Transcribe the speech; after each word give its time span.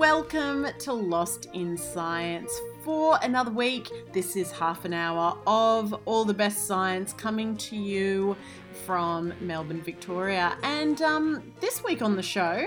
welcome 0.00 0.66
to 0.78 0.94
Lost 0.94 1.48
in 1.52 1.76
Science 1.76 2.58
for 2.82 3.18
another 3.22 3.50
week. 3.50 3.86
This 4.14 4.34
is 4.34 4.50
half 4.50 4.86
an 4.86 4.94
hour 4.94 5.36
of 5.46 5.94
all 6.06 6.24
the 6.24 6.32
best 6.32 6.66
science 6.66 7.12
coming 7.12 7.54
to 7.58 7.76
you 7.76 8.34
from 8.86 9.34
Melbourne, 9.42 9.82
Victoria. 9.82 10.56
And 10.62 11.02
um, 11.02 11.52
this 11.60 11.84
week 11.84 12.00
on 12.00 12.16
the 12.16 12.22
show, 12.22 12.66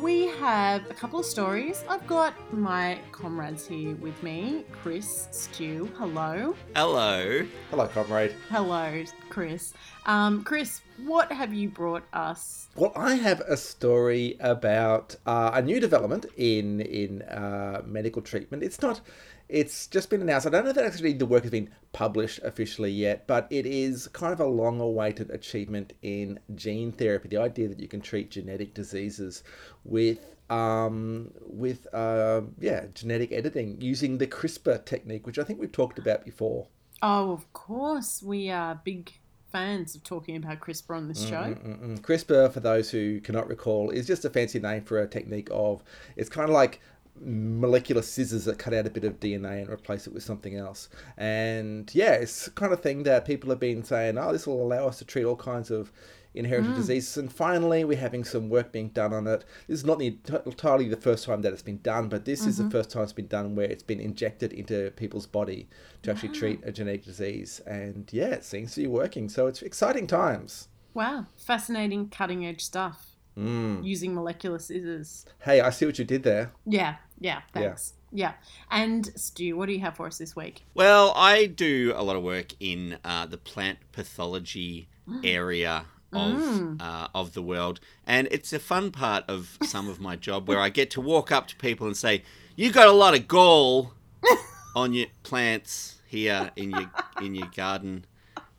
we 0.00 0.26
have 0.26 0.90
a 0.90 0.94
couple 0.94 1.20
of 1.20 1.24
stories. 1.24 1.84
I've 1.88 2.04
got 2.08 2.34
my 2.52 2.98
comrades 3.12 3.68
here 3.68 3.94
with 3.94 4.20
me 4.24 4.64
Chris, 4.72 5.28
Stu, 5.30 5.88
hello. 5.96 6.56
Hello. 6.74 7.46
Hello, 7.70 7.86
comrade. 7.86 8.34
Hello, 8.48 9.04
Chris. 9.30 9.72
Um, 10.06 10.44
Chris, 10.44 10.82
what 11.04 11.32
have 11.32 11.52
you 11.52 11.68
brought 11.68 12.04
us? 12.12 12.68
Well, 12.76 12.92
I 12.94 13.16
have 13.16 13.40
a 13.40 13.56
story 13.56 14.36
about 14.38 15.16
uh, 15.26 15.50
a 15.52 15.60
new 15.60 15.80
development 15.80 16.26
in 16.36 16.80
in 16.80 17.22
uh, 17.22 17.82
medical 17.84 18.22
treatment. 18.22 18.62
It's 18.62 18.80
not. 18.80 19.00
It's 19.48 19.88
just 19.88 20.08
been 20.08 20.22
announced. 20.22 20.46
I 20.46 20.50
don't 20.50 20.64
know 20.64 20.70
if 20.70 20.78
actually 20.78 21.12
the 21.14 21.26
work 21.26 21.42
has 21.42 21.50
been 21.50 21.70
published 21.92 22.40
officially 22.44 22.92
yet, 22.92 23.26
but 23.26 23.48
it 23.50 23.66
is 23.66 24.08
kind 24.08 24.32
of 24.32 24.40
a 24.40 24.46
long 24.46 24.80
awaited 24.80 25.30
achievement 25.30 25.92
in 26.02 26.38
gene 26.54 26.92
therapy. 26.92 27.28
The 27.28 27.38
idea 27.38 27.68
that 27.68 27.80
you 27.80 27.88
can 27.88 28.00
treat 28.00 28.30
genetic 28.30 28.74
diseases 28.74 29.42
with 29.84 30.20
um, 30.50 31.32
with 31.40 31.92
uh, 31.92 32.42
yeah 32.60 32.86
genetic 32.94 33.32
editing 33.32 33.80
using 33.80 34.18
the 34.18 34.28
CRISPR 34.28 34.84
technique, 34.84 35.26
which 35.26 35.40
I 35.40 35.42
think 35.42 35.58
we've 35.58 35.72
talked 35.72 35.98
about 35.98 36.24
before. 36.24 36.68
Oh, 37.02 37.32
of 37.32 37.52
course. 37.52 38.22
We 38.22 38.50
are 38.50 38.80
big 38.84 39.12
fans 39.56 39.94
of 39.94 40.02
talking 40.02 40.36
about 40.36 40.60
CRISPR 40.60 40.94
on 40.94 41.08
this 41.08 41.26
show. 41.26 41.36
Mm-mm-mm. 41.36 41.98
CRISPR, 42.00 42.52
for 42.52 42.60
those 42.60 42.90
who 42.90 43.20
cannot 43.20 43.48
recall, 43.48 43.88
is 43.88 44.06
just 44.06 44.26
a 44.26 44.30
fancy 44.30 44.60
name 44.60 44.82
for 44.84 45.00
a 45.00 45.06
technique 45.06 45.48
of 45.50 45.82
it's 46.14 46.28
kind 46.28 46.46
of 46.46 46.54
like 46.54 46.80
molecular 47.18 48.02
scissors 48.02 48.44
that 48.44 48.58
cut 48.58 48.74
out 48.74 48.86
a 48.86 48.90
bit 48.90 49.02
of 49.04 49.18
DNA 49.18 49.62
and 49.62 49.70
replace 49.70 50.06
it 50.06 50.12
with 50.12 50.22
something 50.22 50.56
else. 50.56 50.90
And 51.16 51.90
yeah, 51.94 52.12
it's 52.12 52.48
kind 52.50 52.74
of 52.74 52.80
thing 52.80 53.04
that 53.04 53.24
people 53.24 53.48
have 53.48 53.58
been 53.58 53.82
saying, 53.82 54.18
oh, 54.18 54.30
this 54.30 54.46
will 54.46 54.62
allow 54.62 54.88
us 54.88 54.98
to 54.98 55.06
treat 55.06 55.24
all 55.24 55.36
kinds 55.36 55.70
of 55.70 55.90
inherited 56.36 56.74
diseases. 56.74 57.16
And 57.16 57.32
finally, 57.32 57.84
we're 57.84 57.98
having 57.98 58.24
some 58.24 58.48
work 58.48 58.72
being 58.72 58.88
done 58.90 59.12
on 59.12 59.26
it. 59.26 59.44
This 59.66 59.78
is 59.80 59.84
not 59.84 59.98
the, 59.98 60.16
entirely 60.44 60.88
the 60.88 60.96
first 60.96 61.24
time 61.24 61.42
that 61.42 61.52
it's 61.52 61.62
been 61.62 61.80
done, 61.82 62.08
but 62.08 62.24
this 62.24 62.46
is 62.46 62.58
the 62.58 62.70
first 62.70 62.90
time 62.90 63.02
it's 63.02 63.12
been 63.12 63.26
done 63.26 63.54
where 63.54 63.66
it's 63.66 63.82
been 63.82 64.00
injected 64.00 64.52
into 64.52 64.90
people's 64.96 65.26
body 65.26 65.68
to 66.02 66.10
actually 66.10 66.30
treat 66.30 66.60
a 66.64 66.72
genetic 66.72 67.04
disease. 67.04 67.60
And 67.66 68.08
yeah, 68.12 68.28
it 68.28 68.44
seems 68.44 68.74
to 68.74 68.82
be 68.82 68.86
working. 68.86 69.28
So 69.28 69.46
it's 69.46 69.62
exciting 69.62 70.06
times. 70.06 70.68
Wow, 70.94 71.26
fascinating 71.36 72.08
cutting 72.08 72.46
edge 72.46 72.62
stuff 72.64 73.12
Mm. 73.38 73.84
using 73.84 74.14
molecular 74.14 74.58
scissors. 74.58 75.26
Hey, 75.40 75.60
I 75.60 75.68
see 75.68 75.84
what 75.84 75.98
you 75.98 76.06
did 76.06 76.22
there. 76.22 76.52
Yeah, 76.64 76.96
yeah, 77.20 77.42
thanks. 77.52 77.92
Yeah. 78.10 78.32
And 78.70 79.06
Stu, 79.14 79.58
what 79.58 79.66
do 79.66 79.74
you 79.74 79.80
have 79.80 79.94
for 79.96 80.06
us 80.06 80.16
this 80.16 80.34
week? 80.34 80.62
Well, 80.72 81.12
I 81.14 81.44
do 81.44 81.92
a 81.94 82.02
lot 82.02 82.16
of 82.16 82.22
work 82.22 82.54
in 82.60 82.96
uh, 83.04 83.26
the 83.26 83.36
plant 83.36 83.78
pathology 83.92 84.88
area 85.22 85.84
of 86.12 86.32
Mm. 86.36 86.80
uh, 86.80 87.08
of 87.14 87.32
the 87.34 87.42
world, 87.42 87.80
and 88.06 88.28
it's 88.30 88.52
a 88.52 88.58
fun 88.58 88.90
part 88.90 89.24
of 89.28 89.58
some 89.62 89.88
of 89.88 90.00
my 90.00 90.16
job 90.16 90.48
where 90.48 90.60
I 90.60 90.68
get 90.68 90.90
to 90.92 91.00
walk 91.00 91.30
up 91.32 91.48
to 91.48 91.56
people 91.56 91.86
and 91.86 91.96
say, 91.96 92.22
"You 92.54 92.70
got 92.72 92.86
a 92.88 92.92
lot 92.92 93.14
of 93.14 93.26
gall 93.28 93.92
on 94.76 94.92
your 94.92 95.06
plants 95.22 96.00
here 96.06 96.50
in 96.56 96.70
your 96.70 96.90
in 97.20 97.34
your 97.34 97.48
garden 97.48 98.04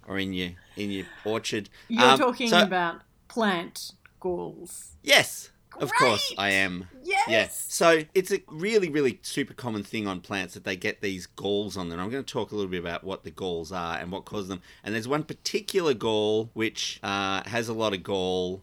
or 0.07 0.19
in 0.19 0.33
your 0.33 0.51
in 0.75 0.91
your 0.91 1.05
orchard." 1.25 1.69
You're 1.87 2.03
Um, 2.11 2.19
talking 2.19 2.49
so- 2.49 2.61
about 2.63 3.01
plant 3.27 3.93
galls. 4.19 4.91
Yes, 5.03 5.51
of 5.79 5.91
course 5.93 6.33
I 6.37 6.51
am. 6.51 6.87
Yes. 7.03 7.29
Yeah. 7.29 7.47
So 7.49 8.03
it's 8.13 8.31
a 8.31 8.41
really, 8.47 8.89
really 8.89 9.19
super 9.21 9.53
common 9.53 9.83
thing 9.83 10.07
on 10.07 10.21
plants 10.21 10.53
that 10.53 10.63
they 10.63 10.75
get 10.75 11.01
these 11.01 11.25
galls 11.25 11.77
on 11.77 11.89
them. 11.89 11.99
I'm 11.99 12.09
going 12.09 12.23
to 12.23 12.31
talk 12.31 12.51
a 12.51 12.55
little 12.55 12.71
bit 12.71 12.79
about 12.79 13.03
what 13.03 13.23
the 13.23 13.31
galls 13.31 13.71
are 13.71 13.97
and 13.97 14.11
what 14.11 14.25
causes 14.25 14.49
them. 14.49 14.61
And 14.83 14.93
there's 14.93 15.07
one 15.07 15.23
particular 15.23 15.93
gall 15.93 16.49
which 16.53 16.99
uh, 17.03 17.43
has 17.47 17.69
a 17.69 17.73
lot 17.73 17.93
of 17.93 18.03
gall 18.03 18.61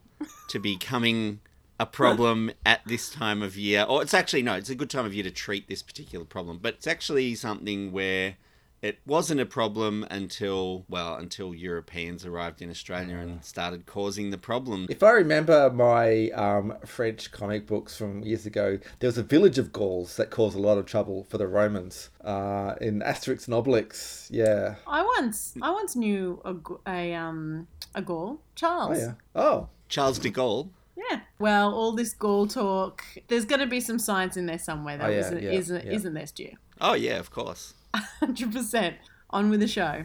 to 0.48 0.58
becoming 0.58 1.40
a 1.78 1.86
problem 1.86 2.50
at 2.66 2.80
this 2.86 3.10
time 3.10 3.42
of 3.42 3.56
year. 3.56 3.84
Or 3.88 4.02
it's 4.02 4.14
actually, 4.14 4.42
no, 4.42 4.54
it's 4.54 4.70
a 4.70 4.74
good 4.74 4.90
time 4.90 5.06
of 5.06 5.14
year 5.14 5.24
to 5.24 5.30
treat 5.30 5.68
this 5.68 5.82
particular 5.82 6.24
problem. 6.24 6.58
But 6.60 6.74
it's 6.74 6.86
actually 6.86 7.34
something 7.34 7.92
where 7.92 8.36
it 8.84 8.98
wasn't 9.06 9.40
a 9.40 9.46
problem 9.46 10.06
until, 10.10 10.84
well, 10.90 11.14
until 11.14 11.54
Europeans 11.54 12.26
arrived 12.26 12.60
in 12.60 12.68
Australia 12.70 13.16
and 13.16 13.42
started 13.42 13.86
causing 13.86 14.30
the 14.30 14.36
problem. 14.38 14.86
If 14.90 15.02
I 15.02 15.12
remember 15.12 15.70
my 15.70 16.28
um, 16.30 16.74
French 16.84 17.30
comic 17.30 17.66
books 17.66 17.96
from 17.96 18.22
years 18.22 18.44
ago, 18.44 18.78
there 18.98 19.08
was 19.08 19.16
a 19.16 19.22
village 19.22 19.56
of 19.58 19.72
Gauls 19.72 20.16
that 20.16 20.28
caused 20.30 20.54
a 20.56 20.60
lot 20.60 20.76
of 20.76 20.84
trouble 20.84 21.24
for 21.30 21.38
the 21.38 21.46
Romans 21.48 22.10
uh, 22.22 22.74
in 22.80 23.00
Asterix 23.00 23.46
and 23.48 23.54
Obelix. 23.56 24.28
Yeah. 24.30 24.74
I 24.86 25.02
once 25.18 25.54
I 25.62 25.70
once 25.70 25.96
knew 25.96 26.42
a, 26.44 26.52
g- 26.54 26.82
a 26.86 27.14
um 27.14 27.66
a 27.94 28.02
gall, 28.02 28.38
Oh, 28.38 28.40
Charles. 28.54 28.98
yeah. 28.98 29.12
Oh. 29.34 29.68
Charles 29.88 30.18
de 30.18 30.30
Gaulle. 30.30 30.68
Yeah. 30.96 31.20
Well, 31.38 31.72
all 31.74 31.92
this 31.92 32.12
Gaul 32.12 32.46
talk, 32.46 33.02
there's 33.28 33.44
going 33.44 33.60
to 33.60 33.66
be 33.66 33.80
some 33.80 33.98
science 33.98 34.36
in 34.36 34.46
there 34.46 34.58
somewhere, 34.58 34.96
though, 34.98 35.04
Oh, 35.06 35.08
yeah, 35.10 35.18
isn't, 35.20 35.42
yeah, 35.42 35.50
isn't, 35.50 35.86
yeah. 35.86 35.92
isn't 35.92 36.14
there, 36.14 36.26
Stu? 36.26 36.48
Oh, 36.80 36.94
yeah, 36.94 37.18
of 37.18 37.30
course. 37.30 37.74
100%. 37.94 38.94
On 39.30 39.50
with 39.50 39.60
the 39.60 39.68
show. 39.68 40.04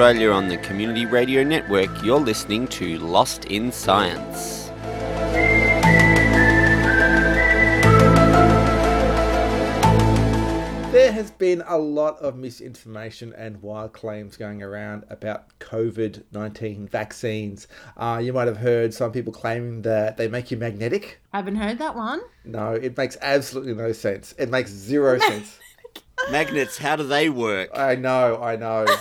Australia 0.00 0.30
on 0.30 0.48
the 0.48 0.56
Community 0.56 1.04
Radio 1.04 1.44
Network, 1.44 1.90
you're 2.02 2.18
listening 2.18 2.66
to 2.68 2.98
Lost 3.00 3.44
in 3.44 3.70
Science. 3.70 4.70
There 10.90 11.12
has 11.12 11.30
been 11.32 11.62
a 11.66 11.76
lot 11.76 12.18
of 12.20 12.34
misinformation 12.36 13.34
and 13.36 13.60
wild 13.60 13.92
claims 13.92 14.38
going 14.38 14.62
around 14.62 15.04
about 15.10 15.58
COVID 15.58 16.22
19 16.32 16.88
vaccines. 16.88 17.68
Uh, 17.98 18.22
you 18.24 18.32
might 18.32 18.48
have 18.48 18.56
heard 18.56 18.94
some 18.94 19.12
people 19.12 19.34
claiming 19.34 19.82
that 19.82 20.16
they 20.16 20.28
make 20.28 20.50
you 20.50 20.56
magnetic. 20.56 21.20
I 21.34 21.36
haven't 21.36 21.56
heard 21.56 21.76
that 21.76 21.94
one. 21.94 22.22
No, 22.46 22.72
it 22.72 22.96
makes 22.96 23.18
absolutely 23.20 23.74
no 23.74 23.92
sense. 23.92 24.34
It 24.38 24.48
makes 24.48 24.70
zero 24.70 25.18
sense. 25.28 25.58
Magnets, 26.30 26.78
how 26.78 26.96
do 26.96 27.02
they 27.02 27.28
work? 27.28 27.68
I 27.74 27.96
know, 27.96 28.40
I 28.42 28.56
know. 28.56 28.86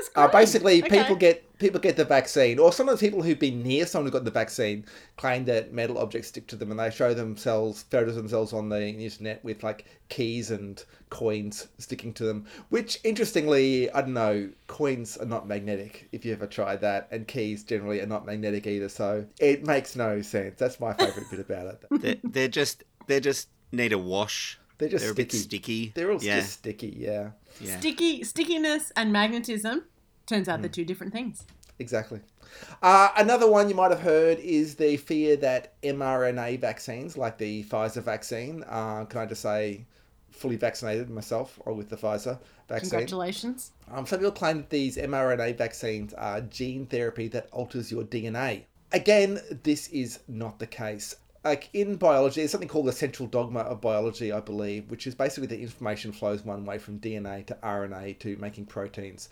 That's 0.00 0.08
great. 0.14 0.24
Uh, 0.24 0.28
basically, 0.28 0.82
Okay. 0.82 0.98
people 1.02 1.16
get 1.16 1.44
people 1.58 1.78
get 1.78 1.94
the 1.96 2.04
vaccine, 2.06 2.58
or 2.58 2.72
sometimes 2.72 3.00
people 3.00 3.22
who've 3.22 3.38
been 3.38 3.62
near 3.62 3.84
someone 3.84 4.06
who 4.06 4.12
got 4.12 4.24
the 4.24 4.30
vaccine 4.30 4.82
claim 5.18 5.44
that 5.44 5.74
metal 5.74 5.98
objects 5.98 6.28
stick 6.28 6.46
to 6.46 6.56
them, 6.56 6.70
and 6.70 6.80
they 6.80 6.90
show 6.90 7.12
themselves 7.12 7.82
photos 7.90 8.16
of 8.16 8.22
themselves 8.22 8.54
on 8.54 8.70
the 8.70 8.82
internet 8.88 9.44
with 9.44 9.62
like 9.62 9.84
keys 10.08 10.50
and 10.50 10.82
coins 11.10 11.68
sticking 11.78 12.14
to 12.14 12.24
them. 12.24 12.46
Which, 12.70 12.98
interestingly, 13.04 13.90
I 13.90 14.00
don't 14.00 14.14
know, 14.14 14.48
coins 14.68 15.18
are 15.18 15.26
not 15.26 15.46
magnetic. 15.46 16.08
If 16.12 16.24
you 16.24 16.32
ever 16.32 16.46
tried 16.46 16.80
that, 16.80 17.08
and 17.10 17.28
keys 17.28 17.62
generally 17.62 18.00
are 18.00 18.06
not 18.06 18.24
magnetic 18.24 18.66
either. 18.66 18.88
So 18.88 19.26
it 19.38 19.66
makes 19.66 19.96
no 19.96 20.22
sense. 20.22 20.58
That's 20.58 20.80
my 20.80 20.94
favorite 20.94 21.30
bit 21.30 21.40
about 21.40 21.66
it. 21.66 21.84
They're, 22.00 22.16
they're 22.24 22.48
just 22.48 22.84
they 23.06 23.20
just 23.20 23.48
need 23.70 23.92
a 23.92 23.98
wash. 23.98 24.58
They're 24.78 24.88
just 24.88 25.02
They're 25.04 25.12
a 25.12 25.14
bit 25.14 25.30
sticky. 25.30 25.42
sticky. 25.42 25.92
They're 25.94 26.10
all 26.10 26.22
yeah. 26.22 26.40
just 26.40 26.52
sticky. 26.54 26.96
Yeah. 26.98 27.32
yeah. 27.60 27.78
Sticky 27.78 28.24
stickiness 28.24 28.90
and 28.96 29.12
magnetism 29.12 29.84
turns 30.30 30.48
out 30.48 30.60
they're 30.62 30.68
Hmm. 30.68 30.72
two 30.72 30.84
different 30.86 31.12
things. 31.12 31.44
exactly. 31.78 32.20
Uh, 32.82 33.08
another 33.16 33.48
one 33.50 33.68
you 33.68 33.74
might 33.74 33.90
have 33.90 34.00
heard 34.00 34.38
is 34.40 34.74
the 34.74 34.96
fear 34.96 35.36
that 35.36 35.80
mRNA 35.82 36.58
vaccines, 36.60 37.16
like 37.16 37.38
the 37.38 37.64
Pfizer 37.64 38.02
vaccine, 38.02 38.64
uh, 38.68 39.04
can 39.06 39.20
I 39.20 39.26
just 39.26 39.42
say, 39.42 39.84
fully 40.30 40.56
vaccinated 40.56 41.08
myself 41.10 41.58
or 41.66 41.72
with 41.74 41.88
the 41.90 41.96
Pfizer 41.96 42.38
vaccine. 42.68 42.90
Congratulations. 42.90 43.72
Um, 43.90 44.06
some 44.06 44.18
people 44.20 44.32
claim 44.32 44.58
that 44.58 44.70
these 44.70 44.96
mRNA 44.96 45.56
vaccines 45.58 46.12
are 46.14 46.40
gene 46.42 46.86
therapy 46.86 47.28
that 47.28 47.48
alters 47.52 47.90
your 47.90 48.04
DNA. 48.04 48.64
Again, 48.92 49.40
this 49.62 49.88
is 49.88 50.20
not 50.28 50.58
the 50.58 50.66
case. 50.66 51.16
Like 51.44 51.70
in 51.72 51.96
biology, 51.96 52.42
there's 52.42 52.50
something 52.50 52.68
called 52.68 52.86
the 52.86 52.92
central 52.92 53.26
dogma 53.26 53.60
of 53.60 53.80
biology, 53.80 54.30
I 54.30 54.40
believe, 54.40 54.90
which 54.90 55.06
is 55.06 55.14
basically 55.14 55.46
the 55.46 55.58
information 55.60 56.12
flows 56.12 56.44
one 56.44 56.66
way 56.66 56.76
from 56.78 56.98
DNA 56.98 57.46
to 57.46 57.56
RNA 57.62 58.18
to 58.20 58.36
making 58.36 58.66
proteins. 58.66 59.30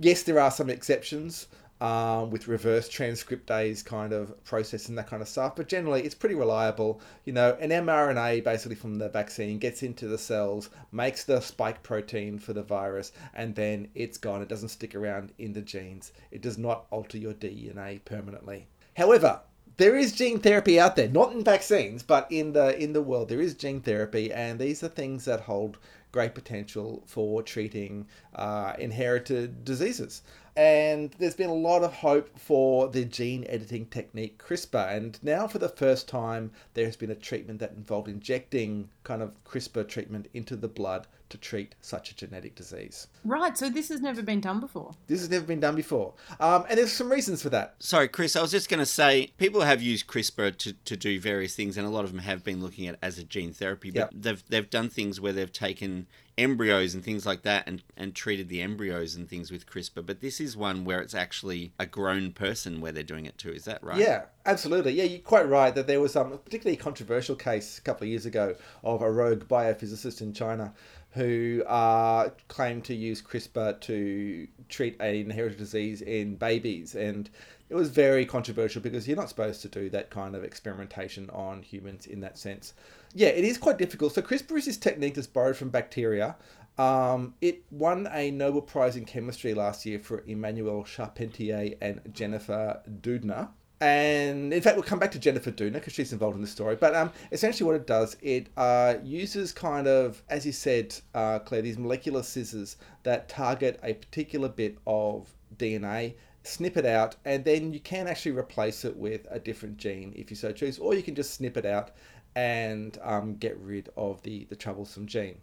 Yes, 0.00 0.22
there 0.22 0.38
are 0.38 0.52
some 0.52 0.70
exceptions 0.70 1.48
um, 1.80 2.30
with 2.30 2.46
reverse 2.46 2.88
transcriptase 2.88 3.84
kind 3.84 4.12
of 4.12 4.44
process 4.44 4.88
and 4.88 4.96
that 4.96 5.08
kind 5.08 5.22
of 5.22 5.28
stuff. 5.28 5.56
But 5.56 5.66
generally, 5.68 6.02
it's 6.02 6.14
pretty 6.14 6.36
reliable. 6.36 7.00
You 7.24 7.32
know, 7.32 7.56
an 7.60 7.70
mRNA 7.70 8.44
basically 8.44 8.76
from 8.76 8.98
the 8.98 9.08
vaccine 9.08 9.58
gets 9.58 9.82
into 9.82 10.06
the 10.06 10.16
cells, 10.16 10.70
makes 10.92 11.24
the 11.24 11.40
spike 11.40 11.82
protein 11.82 12.38
for 12.38 12.52
the 12.52 12.62
virus, 12.62 13.10
and 13.34 13.56
then 13.56 13.88
it's 13.96 14.18
gone. 14.18 14.40
It 14.40 14.48
doesn't 14.48 14.68
stick 14.68 14.94
around 14.94 15.32
in 15.38 15.52
the 15.52 15.62
genes. 15.62 16.12
It 16.30 16.42
does 16.42 16.58
not 16.58 16.86
alter 16.90 17.18
your 17.18 17.34
DNA 17.34 18.04
permanently. 18.04 18.68
However, 18.96 19.40
there 19.78 19.96
is 19.96 20.12
gene 20.12 20.40
therapy 20.40 20.78
out 20.78 20.96
there, 20.96 21.08
not 21.08 21.32
in 21.32 21.44
vaccines, 21.44 22.02
but 22.02 22.26
in 22.30 22.52
the 22.52 22.76
in 22.80 22.92
the 22.92 23.02
world 23.02 23.28
there 23.28 23.40
is 23.40 23.54
gene 23.54 23.80
therapy, 23.80 24.32
and 24.32 24.58
these 24.58 24.82
are 24.82 24.88
things 24.88 25.24
that 25.24 25.40
hold 25.40 25.78
great 26.12 26.34
potential 26.34 27.02
for 27.06 27.42
treating 27.42 28.06
uh, 28.34 28.74
inherited 28.78 29.64
diseases. 29.64 30.22
And 30.56 31.14
there's 31.20 31.36
been 31.36 31.50
a 31.50 31.54
lot 31.54 31.84
of 31.84 31.92
hope 31.92 32.36
for 32.36 32.88
the 32.88 33.04
gene 33.04 33.46
editing 33.48 33.86
technique 33.86 34.42
CRISPR. 34.44 34.96
And 34.96 35.16
now, 35.22 35.46
for 35.46 35.60
the 35.60 35.68
first 35.68 36.08
time, 36.08 36.50
there 36.74 36.84
has 36.84 36.96
been 36.96 37.12
a 37.12 37.14
treatment 37.14 37.60
that 37.60 37.72
involved 37.76 38.08
injecting 38.08 38.88
kind 39.04 39.22
of 39.22 39.32
CRISPR 39.44 39.86
treatment 39.86 40.26
into 40.34 40.56
the 40.56 40.66
blood 40.66 41.06
to 41.28 41.38
treat 41.38 41.74
such 41.80 42.10
a 42.10 42.16
genetic 42.16 42.54
disease. 42.56 43.06
Right, 43.22 43.56
so 43.56 43.68
this 43.68 43.88
has 43.90 44.00
never 44.00 44.22
been 44.22 44.40
done 44.40 44.60
before. 44.60 44.94
This 45.06 45.20
has 45.20 45.30
never 45.30 45.44
been 45.44 45.60
done 45.60 45.76
before. 45.76 46.14
Um, 46.40 46.64
and 46.68 46.78
there's 46.78 46.90
some 46.90 47.12
reasons 47.12 47.42
for 47.42 47.50
that. 47.50 47.74
Sorry, 47.78 48.08
Chris, 48.08 48.34
I 48.34 48.40
was 48.42 48.50
just 48.50 48.68
going 48.70 48.80
to 48.80 48.86
say 48.86 49.30
people 49.36 49.60
have 49.60 49.82
used 49.82 50.06
CRISPR 50.06 50.56
to, 50.56 50.72
to 50.72 50.96
do 50.96 51.20
various 51.20 51.54
things, 51.54 51.76
and 51.76 51.86
a 51.86 51.90
lot 51.90 52.04
of 52.04 52.10
them 52.10 52.20
have 52.20 52.42
been 52.42 52.62
looking 52.62 52.88
at 52.88 52.94
it 52.94 53.00
as 53.02 53.18
a 53.18 53.24
gene 53.24 53.52
therapy, 53.52 53.90
but 53.90 53.98
Yep. 53.98 54.10
they've, 54.14 54.44
they've 54.48 54.70
done 54.70 54.88
things 54.88 55.20
where 55.20 55.32
they've 55.34 55.52
taken 55.52 55.97
embryos 56.38 56.94
and 56.94 57.04
things 57.04 57.26
like 57.26 57.42
that 57.42 57.64
and, 57.66 57.82
and 57.96 58.14
treated 58.14 58.48
the 58.48 58.62
embryos 58.62 59.14
and 59.14 59.28
things 59.28 59.50
with 59.50 59.66
CRISPR. 59.66 60.06
But 60.06 60.20
this 60.20 60.40
is 60.40 60.56
one 60.56 60.84
where 60.84 61.00
it's 61.00 61.14
actually 61.14 61.72
a 61.78 61.86
grown 61.86 62.32
person 62.32 62.80
where 62.80 62.92
they're 62.92 63.02
doing 63.02 63.26
it 63.26 63.36
too. 63.36 63.50
Is 63.50 63.64
that 63.64 63.82
right? 63.82 63.98
Yeah, 63.98 64.24
absolutely. 64.46 64.92
Yeah, 64.92 65.04
you're 65.04 65.18
quite 65.18 65.48
right 65.48 65.74
that 65.74 65.86
there 65.86 66.00
was 66.00 66.16
um, 66.16 66.32
a 66.32 66.38
particularly 66.38 66.76
controversial 66.76 67.34
case 67.34 67.78
a 67.78 67.82
couple 67.82 68.04
of 68.04 68.08
years 68.08 68.24
ago 68.24 68.54
of 68.84 69.02
a 69.02 69.10
rogue 69.10 69.48
biophysicist 69.48 70.20
in 70.22 70.32
China 70.32 70.72
who 71.18 71.64
uh, 71.66 72.30
claimed 72.46 72.84
to 72.84 72.94
use 72.94 73.20
CRISPR 73.20 73.80
to 73.80 74.46
treat 74.68 74.96
an 75.00 75.14
inherited 75.16 75.58
disease 75.58 76.00
in 76.00 76.36
babies. 76.36 76.94
And 76.94 77.28
it 77.68 77.74
was 77.74 77.88
very 77.90 78.24
controversial 78.24 78.80
because 78.80 79.08
you're 79.08 79.16
not 79.16 79.28
supposed 79.28 79.60
to 79.62 79.68
do 79.68 79.90
that 79.90 80.10
kind 80.10 80.36
of 80.36 80.44
experimentation 80.44 81.28
on 81.30 81.62
humans 81.62 82.06
in 82.06 82.20
that 82.20 82.38
sense. 82.38 82.72
Yeah, 83.14 83.28
it 83.28 83.44
is 83.44 83.58
quite 83.58 83.78
difficult. 83.78 84.14
So 84.14 84.22
CRISPR 84.22 84.58
is 84.58 84.66
this 84.66 84.76
technique 84.76 85.14
that's 85.14 85.26
borrowed 85.26 85.56
from 85.56 85.70
bacteria. 85.70 86.36
Um, 86.78 87.34
it 87.40 87.64
won 87.72 88.08
a 88.12 88.30
Nobel 88.30 88.62
Prize 88.62 88.94
in 88.94 89.04
Chemistry 89.04 89.54
last 89.54 89.84
year 89.84 89.98
for 89.98 90.22
Emmanuelle 90.22 90.86
Charpentier 90.86 91.74
and 91.80 92.00
Jennifer 92.12 92.80
Doudna. 93.00 93.48
And 93.80 94.52
in 94.52 94.60
fact, 94.60 94.76
we'll 94.76 94.82
come 94.82 94.98
back 94.98 95.12
to 95.12 95.20
Jennifer 95.20 95.52
Doudna 95.52 95.74
because 95.74 95.92
she's 95.92 96.12
involved 96.12 96.34
in 96.34 96.42
the 96.42 96.48
story. 96.48 96.74
But 96.74 96.96
um, 96.96 97.12
essentially, 97.30 97.64
what 97.64 97.76
it 97.76 97.86
does, 97.86 98.16
it 98.20 98.48
uh, 98.56 98.94
uses 99.04 99.52
kind 99.52 99.86
of, 99.86 100.22
as 100.28 100.44
you 100.44 100.52
said, 100.52 100.96
uh, 101.14 101.38
Claire, 101.38 101.62
these 101.62 101.78
molecular 101.78 102.24
scissors 102.24 102.76
that 103.04 103.28
target 103.28 103.78
a 103.84 103.94
particular 103.94 104.48
bit 104.48 104.78
of 104.86 105.28
DNA, 105.56 106.14
snip 106.42 106.76
it 106.76 106.86
out, 106.86 107.16
and 107.24 107.44
then 107.44 107.72
you 107.72 107.80
can 107.80 108.08
actually 108.08 108.32
replace 108.32 108.84
it 108.84 108.96
with 108.96 109.26
a 109.30 109.38
different 109.38 109.76
gene 109.76 110.12
if 110.16 110.30
you 110.30 110.36
so 110.36 110.50
choose, 110.50 110.78
or 110.78 110.94
you 110.94 111.02
can 111.02 111.14
just 111.14 111.34
snip 111.34 111.56
it 111.56 111.66
out 111.66 111.92
and 112.34 112.98
um, 113.02 113.36
get 113.36 113.56
rid 113.58 113.90
of 113.96 114.22
the, 114.22 114.44
the 114.46 114.56
troublesome 114.56 115.06
gene. 115.06 115.38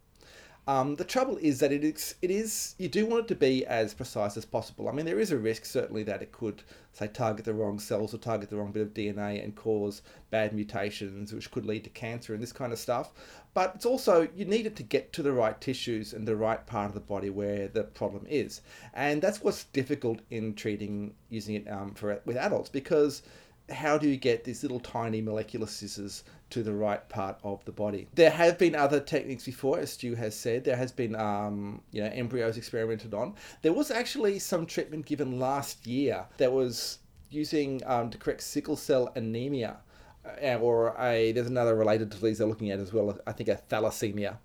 Um, 0.68 0.96
the 0.96 1.04
trouble 1.04 1.38
is 1.38 1.60
that 1.60 1.72
it 1.72 1.84
is, 1.84 2.16
it 2.24 2.32
is, 2.32 2.74
you 2.80 2.88
do 2.88 3.06
want 3.06 3.26
it 3.26 3.28
to 3.28 3.36
be 3.36 3.64
as 3.68 3.94
precise 3.94 4.36
as 4.36 4.46
possible. 4.46 4.90
I 4.90 4.94
mean, 4.94 5.06
there 5.06 5.20
is 5.20 5.32
a 5.32 5.38
risk, 5.38 5.64
certainly, 5.64 6.02
that 6.04 6.24
it 6.24 6.32
could, 6.32 6.64
say, 6.92 7.08
target 7.08 7.46
the 7.46 7.54
wrong 7.54 7.78
cells 7.78 8.16
or 8.16 8.18
target 8.18 8.50
the 8.50 8.58
wrong 8.58 8.72
bit 8.72 8.82
of 8.82 8.94
DNA 8.94 9.44
and 9.44 9.56
cause 9.56 10.02
bad 10.32 10.54
mutations, 10.54 11.32
which 11.32 11.52
could 11.52 11.68
lead 11.68 11.84
to 11.84 11.92
cancer 11.92 12.34
and 12.34 12.42
this 12.42 12.52
kind 12.52 12.74
of 12.74 12.80
stuff. 12.80 13.12
But 13.54 13.74
it's 13.76 13.86
also, 13.86 14.28
you 14.36 14.46
need 14.46 14.66
it 14.66 14.76
to 14.78 14.84
get 14.84 15.14
to 15.14 15.22
the 15.22 15.34
right 15.34 15.60
tissues 15.62 16.14
and 16.14 16.28
the 16.28 16.36
right 16.36 16.66
part 16.66 16.88
of 16.88 16.96
the 16.96 17.00
body 17.00 17.30
where 17.30 17.68
the 17.68 17.84
problem 17.84 18.26
is. 18.28 18.62
And 18.96 19.22
that's 19.22 19.44
what's 19.44 19.66
difficult 19.66 20.22
in 20.32 20.56
treating, 20.56 21.14
using 21.30 21.56
it 21.56 21.70
um, 21.70 21.94
for 21.94 22.20
with 22.26 22.38
adults, 22.38 22.70
because 22.70 23.22
how 23.70 23.98
do 23.98 24.08
you 24.08 24.18
get 24.18 24.44
these 24.44 24.62
little 24.64 24.80
tiny 24.80 25.22
molecular 25.22 25.68
scissors 25.68 26.24
to 26.52 26.62
the 26.62 26.74
right 26.74 27.08
part 27.10 27.38
of 27.44 27.64
the 27.66 27.72
body? 27.72 28.08
There 28.14 28.30
have 28.30 28.58
been 28.58 28.76
other 28.76 29.00
techniques 29.00 29.46
before, 29.46 29.80
as 29.80 29.94
Stu 29.94 30.16
has 30.16 30.36
said. 30.36 30.64
There 30.64 30.76
has 30.76 30.92
been, 30.92 31.16
um, 31.16 31.82
you 31.92 32.02
know, 32.04 32.10
embryos 32.14 32.58
experimented 32.58 33.14
on. 33.14 33.34
There 33.62 33.74
was 33.74 33.90
actually 33.92 34.40
some 34.40 34.66
treatment 34.66 35.06
given 35.06 35.40
last 35.40 35.88
year 35.88 36.26
that 36.38 36.52
was 36.52 37.00
using 37.32 37.82
um, 37.86 38.10
to 38.12 38.18
correct 38.18 38.42
sickle 38.42 38.76
cell 38.76 39.12
anemia. 39.16 39.78
uh, 40.26 40.56
Or 40.58 40.96
a 41.00 41.32
there's 41.32 41.48
another 41.48 41.76
related 41.76 42.10
disease 42.10 42.38
they're 42.38 42.48
looking 42.48 42.72
at 42.72 42.80
as 42.80 42.94
well. 42.94 43.18
I 43.26 43.32
think 43.32 43.50
a 43.50 43.60
thalassemia, 43.70 44.38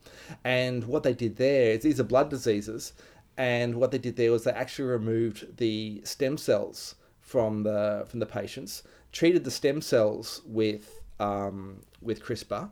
and 0.44 0.84
what 0.84 1.02
they 1.02 1.12
did 1.14 1.36
there 1.36 1.72
is 1.72 1.82
these 1.82 2.00
are 2.00 2.04
blood 2.04 2.30
diseases, 2.30 2.94
and 3.36 3.74
what 3.74 3.90
they 3.90 3.98
did 3.98 4.16
there 4.16 4.32
was 4.32 4.44
they 4.44 4.52
actually 4.52 4.88
removed 4.88 5.58
the 5.58 6.00
stem 6.04 6.38
cells 6.38 6.94
from 7.20 7.62
the 7.62 8.04
from 8.08 8.20
the 8.20 8.26
patients, 8.26 8.82
treated 9.12 9.44
the 9.44 9.50
stem 9.50 9.80
cells 9.82 10.42
with 10.46 11.00
um, 11.18 11.82
with 12.00 12.22
CRISPR, 12.22 12.70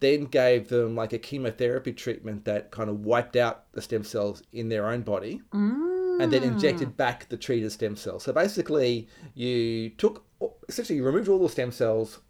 then 0.00 0.24
gave 0.24 0.68
them 0.68 0.94
like 0.96 1.12
a 1.12 1.18
chemotherapy 1.18 1.92
treatment 1.92 2.44
that 2.46 2.70
kind 2.70 2.88
of 2.88 3.04
wiped 3.04 3.36
out 3.36 3.70
the 3.72 3.82
stem 3.82 4.02
cells 4.04 4.42
in 4.52 4.68
their 4.70 4.88
own 4.88 5.02
body, 5.02 5.42
and 5.52 6.32
then 6.32 6.42
injected 6.42 6.96
back 6.96 7.28
the 7.28 7.36
treated 7.36 7.70
stem 7.70 7.96
cells. 7.96 8.22
So 8.24 8.32
basically, 8.32 9.08
you 9.34 9.90
took 9.90 10.24
essentially 10.68 10.96
you 10.96 11.04
removed 11.04 11.28
all 11.28 11.38
the 11.38 11.48
stem 11.48 11.70
cells, 11.72 12.20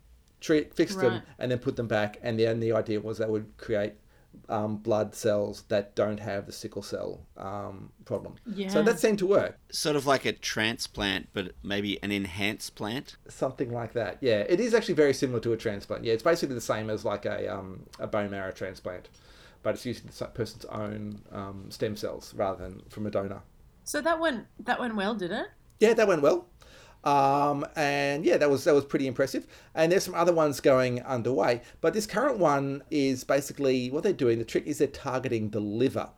treat 0.41 0.75
fixed 0.75 1.01
them, 1.01 1.23
and 1.39 1.51
then 1.51 1.59
put 1.59 1.77
them 1.77 1.87
back. 1.87 2.19
And 2.23 2.39
then 2.39 2.59
the 2.61 2.73
idea 2.73 3.01
was 3.01 3.19
that 3.19 3.31
would 3.31 3.57
create 3.57 3.93
um, 4.49 4.77
blood 4.77 5.15
cells 5.15 5.63
that 5.69 5.95
don't 5.95 6.19
have 6.21 6.47
the 6.47 6.53
sickle 6.53 6.83
cell 6.83 7.27
um, 7.37 7.93
problem. 8.05 8.35
So 8.69 8.83
that 8.83 8.99
seemed 8.99 9.19
to 9.21 9.27
work. 9.27 9.59
Sort 9.71 9.97
of 9.97 10.07
like 10.07 10.25
a 10.25 10.33
transplant, 10.33 11.29
but 11.33 11.53
maybe 11.63 12.03
an 12.03 12.11
enhanced 12.11 12.75
plant. 12.75 13.17
Something 13.29 13.73
like 13.73 13.93
that. 13.93 14.19
Yeah, 14.21 14.41
it 14.41 14.61
is 14.61 14.75
actually 14.75 14.95
very 14.95 15.15
similar 15.15 15.41
to 15.41 15.53
a 15.53 15.57
transplant. 15.57 16.05
Yeah, 16.05 16.15
it's 16.15 16.23
basically 16.23 16.57
the 16.57 16.61
same 16.61 16.91
as 16.91 17.05
like 17.05 17.25
a 17.27 17.53
um, 17.53 17.87
a 17.99 18.07
bone 18.07 18.31
marrow 18.31 18.51
transplant, 18.51 19.09
but 19.63 19.75
it's 19.75 19.87
using 19.87 20.11
the 20.19 20.25
person's 20.27 20.65
own 20.67 21.23
um, 21.33 21.67
stem 21.71 21.97
cells 21.97 22.35
rather 22.35 22.69
than 22.69 22.83
from 22.89 23.07
a 23.07 23.11
donor. 23.11 23.43
So 23.85 24.01
that 24.01 24.19
went 24.21 24.47
that 24.65 24.81
went 24.81 24.97
well, 24.97 25.15
did 25.15 25.31
it? 25.31 25.47
Yeah, 25.79 25.95
that 25.95 26.09
went 26.09 26.23
well. 26.23 26.47
Um, 27.05 27.67
and 27.77 28.25
yeah, 28.25 28.37
that 28.37 28.51
was 28.51 28.65
that 28.65 28.75
was 28.75 28.85
pretty 28.85 29.07
impressive. 29.07 29.47
And 29.75 29.91
there's 29.91 30.05
some 30.05 30.15
other 30.15 30.33
ones 30.33 30.61
going 30.61 31.03
underway, 31.03 31.63
but 31.81 31.95
this 31.95 32.07
current 32.07 32.39
one 32.39 32.83
is 32.91 33.25
basically 33.25 33.91
what 33.91 34.03
they're 34.03 34.13
doing. 34.13 34.39
The 34.39 34.45
trick 34.45 34.67
is 34.67 34.79
they're 34.79 34.89
targeting 34.89 35.51
the 35.51 35.61
liver, 35.61 36.11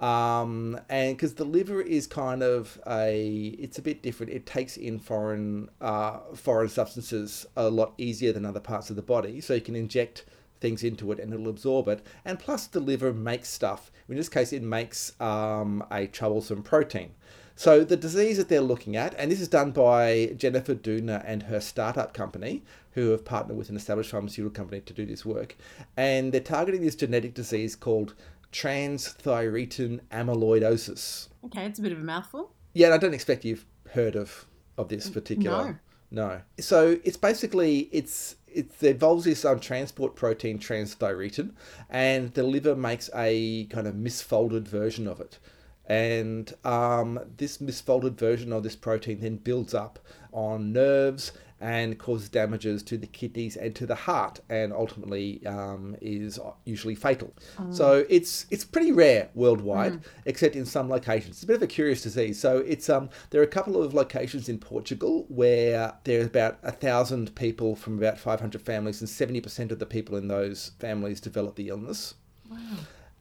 um, 0.00 0.80
and 0.88 1.16
because 1.16 1.34
the 1.34 1.44
liver 1.44 1.80
is 1.80 2.06
kind 2.06 2.42
of 2.42 2.80
a, 2.86 3.56
it's 3.58 3.78
a 3.78 3.82
bit 3.82 4.02
different. 4.02 4.32
It 4.32 4.46
takes 4.46 4.76
in 4.76 4.98
foreign 4.98 5.68
uh, 5.80 6.18
foreign 6.34 6.68
substances 6.68 7.46
a 7.56 7.68
lot 7.68 7.94
easier 7.98 8.32
than 8.32 8.44
other 8.44 8.60
parts 8.60 8.90
of 8.90 8.96
the 8.96 9.02
body, 9.02 9.40
so 9.40 9.54
you 9.54 9.60
can 9.60 9.76
inject 9.76 10.24
things 10.60 10.82
into 10.82 11.12
it 11.12 11.20
and 11.20 11.32
it'll 11.32 11.48
absorb 11.48 11.88
it. 11.88 12.04
And 12.24 12.38
plus, 12.38 12.66
the 12.66 12.80
liver 12.80 13.12
makes 13.12 13.48
stuff. 13.48 13.92
In 14.08 14.16
this 14.16 14.28
case, 14.28 14.52
it 14.52 14.62
makes 14.62 15.12
um, 15.20 15.84
a 15.90 16.06
troublesome 16.06 16.62
protein. 16.62 17.12
So 17.58 17.82
the 17.82 17.96
disease 17.96 18.36
that 18.36 18.48
they're 18.48 18.60
looking 18.60 18.94
at, 18.94 19.16
and 19.18 19.32
this 19.32 19.40
is 19.40 19.48
done 19.48 19.72
by 19.72 20.32
Jennifer 20.36 20.76
Doudna 20.76 21.24
and 21.26 21.42
her 21.42 21.58
startup 21.58 22.14
company, 22.14 22.62
who 22.92 23.10
have 23.10 23.24
partnered 23.24 23.58
with 23.58 23.68
an 23.68 23.74
established 23.74 24.12
pharmaceutical 24.12 24.54
company 24.54 24.80
to 24.82 24.92
do 24.92 25.04
this 25.04 25.26
work, 25.26 25.56
and 25.96 26.30
they're 26.30 26.40
targeting 26.40 26.82
this 26.82 26.94
genetic 26.94 27.34
disease 27.34 27.74
called 27.74 28.14
transthyretin 28.52 29.98
amyloidosis. 30.12 31.30
Okay, 31.46 31.66
it's 31.66 31.80
a 31.80 31.82
bit 31.82 31.90
of 31.90 31.98
a 31.98 32.04
mouthful. 32.04 32.52
Yeah, 32.74 32.86
and 32.86 32.94
I 32.94 32.98
don't 32.98 33.12
expect 33.12 33.44
you've 33.44 33.66
heard 33.90 34.14
of 34.14 34.46
of 34.76 34.88
this 34.88 35.10
particular. 35.10 35.80
No. 36.12 36.28
no. 36.28 36.40
So 36.60 37.00
it's 37.02 37.16
basically 37.16 37.88
it's 37.90 38.36
it 38.46 38.70
involves 38.80 39.24
this 39.24 39.44
um, 39.44 39.58
transport 39.58 40.14
protein 40.14 40.60
transthyretin, 40.60 41.50
and 41.90 42.32
the 42.34 42.44
liver 42.44 42.76
makes 42.76 43.10
a 43.16 43.64
kind 43.64 43.88
of 43.88 43.94
misfolded 43.94 44.68
version 44.68 45.08
of 45.08 45.20
it. 45.20 45.40
And 45.88 46.52
um, 46.64 47.18
this 47.38 47.58
misfolded 47.58 48.18
version 48.18 48.52
of 48.52 48.62
this 48.62 48.76
protein 48.76 49.20
then 49.20 49.36
builds 49.36 49.74
up 49.74 49.98
on 50.32 50.72
nerves 50.72 51.32
and 51.60 51.98
causes 51.98 52.28
damages 52.28 52.84
to 52.84 52.96
the 52.96 53.06
kidneys 53.08 53.56
and 53.56 53.74
to 53.74 53.84
the 53.84 53.94
heart, 53.94 54.38
and 54.48 54.72
ultimately 54.72 55.44
um, 55.44 55.96
is 56.00 56.38
usually 56.64 56.94
fatal. 56.94 57.32
So 57.70 58.06
it's 58.08 58.46
it's 58.50 58.64
pretty 58.64 58.92
rare 58.92 59.28
worldwide, 59.34 59.94
except 60.24 60.54
in 60.54 60.64
some 60.64 60.88
locations. 60.88 61.36
It's 61.36 61.42
a 61.42 61.46
bit 61.48 61.56
of 61.56 61.62
a 61.62 61.66
curious 61.66 62.00
disease. 62.02 62.38
So 62.38 62.58
it's 62.58 62.88
um 62.88 63.08
there 63.30 63.40
are 63.40 63.44
a 63.44 63.48
couple 63.48 63.82
of 63.82 63.92
locations 63.92 64.48
in 64.48 64.58
Portugal 64.58 65.24
where 65.28 65.94
there 66.04 66.20
are 66.20 66.26
about 66.26 66.58
a 66.62 66.70
thousand 66.70 67.34
people 67.34 67.74
from 67.74 67.98
about 67.98 68.18
500 68.18 68.62
families, 68.62 69.00
and 69.00 69.08
70% 69.10 69.72
of 69.72 69.80
the 69.80 69.86
people 69.86 70.16
in 70.16 70.28
those 70.28 70.72
families 70.78 71.20
develop 71.20 71.56
the 71.56 71.68
illness. 71.70 72.14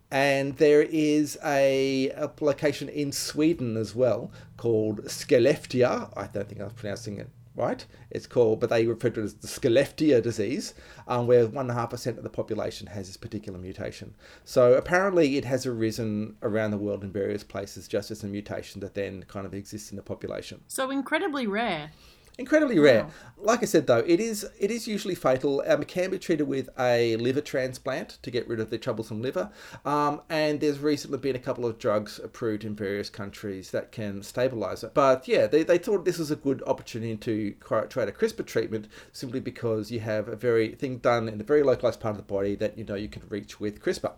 And 0.10 0.56
there 0.58 0.84
is 0.84 1.38
a, 1.44 2.10
a 2.12 2.32
location 2.40 2.88
in 2.88 3.12
Sweden 3.12 3.76
as 3.76 3.94
well 3.94 4.32
called 4.56 5.04
Skeleftia. 5.06 6.14
I 6.16 6.28
don't 6.28 6.48
think 6.48 6.62
I 6.62 6.66
was 6.66 6.74
pronouncing 6.74 7.18
it 7.18 7.30
right. 7.58 7.86
It's 8.12 8.28
called, 8.28 8.60
but 8.60 8.70
they 8.70 8.86
refer 8.86 9.10
to 9.10 9.22
it 9.22 9.24
as 9.26 9.34
the 9.34 9.48
Skeleftia 9.48 10.22
disease, 10.22 10.76
um, 11.08 11.28
where 11.28 11.46
1.5% 11.46 12.18
of 12.18 12.24
the 12.24 12.30
population 12.30 12.88
has 12.88 13.08
this 13.08 13.18
particular 13.18 13.60
mutation. 13.60 14.14
So 14.46 14.76
apparently 14.76 15.38
it 15.38 15.46
has 15.46 15.66
arisen 15.66 16.38
around 16.42 16.72
the 16.72 16.78
world 16.78 17.04
in 17.04 17.12
various 17.12 17.44
places 17.44 17.88
just 17.88 18.12
as 18.12 18.24
a 18.24 18.28
mutation 18.28 18.80
that 18.82 18.94
then 18.94 19.24
kind 19.28 19.46
of 19.46 19.54
exists 19.54 19.90
in 19.90 19.98
the 19.98 20.04
population 20.04 20.62
So 20.68 20.92
incredibly 20.92 21.48
rare. 21.48 21.92
Incredibly 22.38 22.80
rare. 22.80 23.08
Like 23.38 23.62
I 23.62 23.66
said, 23.66 23.88
though, 23.88 24.04
it 24.06 24.20
is 24.20 24.50
it 24.60 24.72
is 24.72 24.88
usually 24.88 25.16
fatal. 25.16 25.64
Um, 25.68 25.82
it 25.82 25.88
can 25.88 26.10
be 26.10 26.20
treated 26.20 26.48
with 26.48 26.70
a 26.80 27.16
liver 27.18 27.42
transplant 27.42 28.18
to 28.24 28.32
get 28.32 28.48
rid 28.48 28.60
of 28.60 28.70
the 28.70 28.78
troublesome 28.78 29.22
liver. 29.22 29.52
Um, 29.86 30.22
and 30.30 30.60
there's 30.60 30.80
recently 30.80 31.20
been 31.20 31.36
a 31.36 31.40
couple 31.40 31.66
of 31.66 31.78
drugs 31.78 32.20
approved 32.20 32.64
in 32.64 32.76
various 32.76 33.10
countries 33.10 33.72
that 33.72 33.92
can 33.92 34.24
stabilize 34.24 34.84
it. 34.84 34.94
But 34.94 35.28
yeah, 35.28 35.48
they, 35.48 35.64
they 35.64 35.78
thought 35.78 36.06
this 36.06 36.18
was 36.18 36.32
a 36.32 36.36
good 36.36 36.64
opportunity 36.66 37.16
to 37.18 37.52
try 37.62 38.04
a 38.04 38.12
CRISPR 38.12 38.46
treatment 38.46 38.88
simply 39.12 39.40
because 39.40 39.92
you 39.92 40.00
have 40.00 40.28
a 40.28 40.36
very 40.36 40.74
thing 40.76 40.98
done 40.98 41.30
in 41.30 41.40
a 41.40 41.44
very 41.44 41.64
localized 41.64 42.00
part 42.00 42.14
of 42.14 42.18
the 42.18 42.24
body 42.24 42.56
that 42.56 42.78
you 42.78 42.84
know 42.84 42.96
you 42.96 43.10
can 43.10 43.24
reach 43.30 43.60
with 43.60 43.82
CRISPR. 43.82 44.14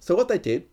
So 0.00 0.14
what 0.14 0.28
they 0.28 0.38
did 0.38 0.68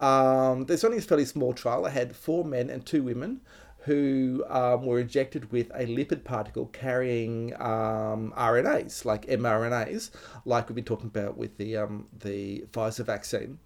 um, 0.00 0.64
there's 0.64 0.84
only 0.84 0.98
a 0.98 1.00
fairly 1.00 1.24
small 1.24 1.52
trial. 1.52 1.86
I 1.86 1.90
had 1.90 2.16
four 2.16 2.44
men 2.44 2.68
and 2.70 2.84
two 2.84 3.04
women 3.04 3.40
who 3.84 4.44
um, 4.48 4.86
were 4.86 5.00
injected 5.00 5.50
with 5.50 5.70
a 5.74 5.86
lipid 5.86 6.22
particle 6.24 6.66
carrying 6.66 7.52
um, 7.60 8.32
RNAs, 8.36 9.04
like 9.04 9.26
mRNAs, 9.26 10.10
like 10.44 10.68
we've 10.68 10.76
been 10.76 10.84
talking 10.84 11.08
about 11.08 11.36
with 11.36 11.56
the 11.58 11.76
um, 11.76 12.06
the 12.20 12.64
Pfizer 12.72 13.04
vaccine. 13.04 13.58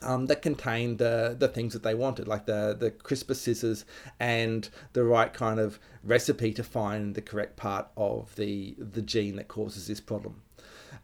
Um, 0.00 0.26
that 0.26 0.42
contained 0.42 0.98
the, 0.98 1.34
the 1.36 1.48
things 1.48 1.72
that 1.72 1.82
they 1.82 1.96
wanted, 1.96 2.28
like 2.28 2.46
the, 2.46 2.76
the 2.78 2.92
CRISPR 2.92 3.34
scissors 3.34 3.84
and 4.20 4.68
the 4.92 5.02
right 5.02 5.34
kind 5.34 5.58
of 5.58 5.80
recipe 6.04 6.52
to 6.52 6.62
find 6.62 7.16
the 7.16 7.20
correct 7.20 7.56
part 7.56 7.88
of 7.96 8.32
the, 8.36 8.76
the 8.78 9.02
gene 9.02 9.34
that 9.34 9.48
causes 9.48 9.88
this 9.88 9.98
problem. 10.00 10.40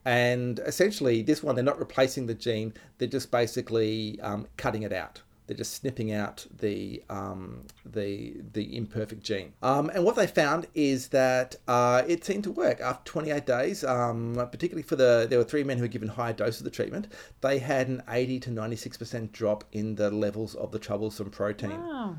And 0.04 0.60
essentially, 0.60 1.22
this 1.22 1.42
one, 1.42 1.56
they're 1.56 1.64
not 1.64 1.80
replacing 1.80 2.26
the 2.26 2.34
gene, 2.34 2.72
they're 2.98 3.08
just 3.08 3.32
basically 3.32 4.20
um, 4.20 4.46
cutting 4.56 4.84
it 4.84 4.92
out. 4.92 5.22
They're 5.46 5.56
just 5.56 5.74
snipping 5.74 6.12
out 6.12 6.46
the 6.58 7.02
um, 7.10 7.66
the 7.84 8.36
the 8.52 8.76
imperfect 8.76 9.22
gene. 9.22 9.52
Um, 9.62 9.90
and 9.90 10.04
what 10.04 10.16
they 10.16 10.26
found 10.26 10.66
is 10.74 11.08
that 11.08 11.56
uh, 11.68 12.02
it 12.06 12.24
seemed 12.24 12.44
to 12.44 12.50
work 12.50 12.80
after 12.80 13.10
28 13.10 13.44
days. 13.46 13.84
Um, 13.84 14.34
particularly 14.50 14.82
for 14.82 14.96
the 14.96 15.26
there 15.28 15.38
were 15.38 15.44
three 15.44 15.64
men 15.64 15.76
who 15.76 15.84
were 15.84 15.88
given 15.88 16.08
higher 16.08 16.32
doses 16.32 16.60
of 16.60 16.64
the 16.64 16.70
treatment. 16.70 17.12
They 17.40 17.58
had 17.58 17.88
an 17.88 18.02
80 18.08 18.40
to 18.40 18.50
96 18.50 18.96
percent 18.96 19.32
drop 19.32 19.64
in 19.72 19.94
the 19.94 20.10
levels 20.10 20.54
of 20.54 20.72
the 20.72 20.78
troublesome 20.78 21.30
protein. 21.30 21.80
Wow. 21.82 22.16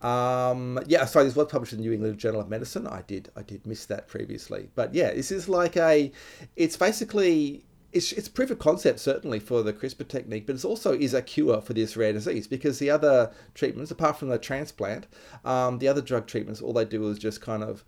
Um, 0.00 0.78
yeah, 0.86 1.04
sorry, 1.06 1.24
this 1.24 1.34
was 1.34 1.48
published 1.48 1.72
in 1.72 1.78
the 1.78 1.84
New 1.84 1.92
England 1.92 2.18
Journal 2.18 2.40
of 2.40 2.48
Medicine. 2.48 2.86
I 2.86 3.02
did, 3.02 3.30
I 3.34 3.42
did 3.42 3.66
miss 3.66 3.86
that 3.86 4.06
previously, 4.06 4.68
but 4.74 4.94
yeah, 4.94 5.12
this 5.12 5.32
is 5.32 5.48
like 5.48 5.76
a, 5.76 6.12
it's 6.54 6.76
basically, 6.76 7.64
it's, 7.92 8.12
it's 8.12 8.28
proof 8.28 8.50
of 8.50 8.58
concept 8.58 9.00
certainly 9.00 9.38
for 9.38 9.62
the 9.62 9.72
CRISPR 9.72 10.06
technique, 10.06 10.46
but 10.46 10.56
it 10.56 10.64
also 10.64 10.92
is 10.92 11.14
a 11.14 11.22
cure 11.22 11.60
for 11.60 11.72
this 11.72 11.96
rare 11.96 12.12
disease 12.12 12.46
because 12.46 12.78
the 12.78 12.90
other 12.90 13.32
treatments, 13.54 13.90
apart 13.90 14.18
from 14.18 14.28
the 14.28 14.38
transplant, 14.38 15.06
um, 15.44 15.78
the 15.78 15.88
other 15.88 16.02
drug 16.02 16.26
treatments, 16.26 16.60
all 16.60 16.72
they 16.72 16.84
do 16.84 17.08
is 17.08 17.18
just 17.18 17.40
kind 17.40 17.62
of 17.62 17.84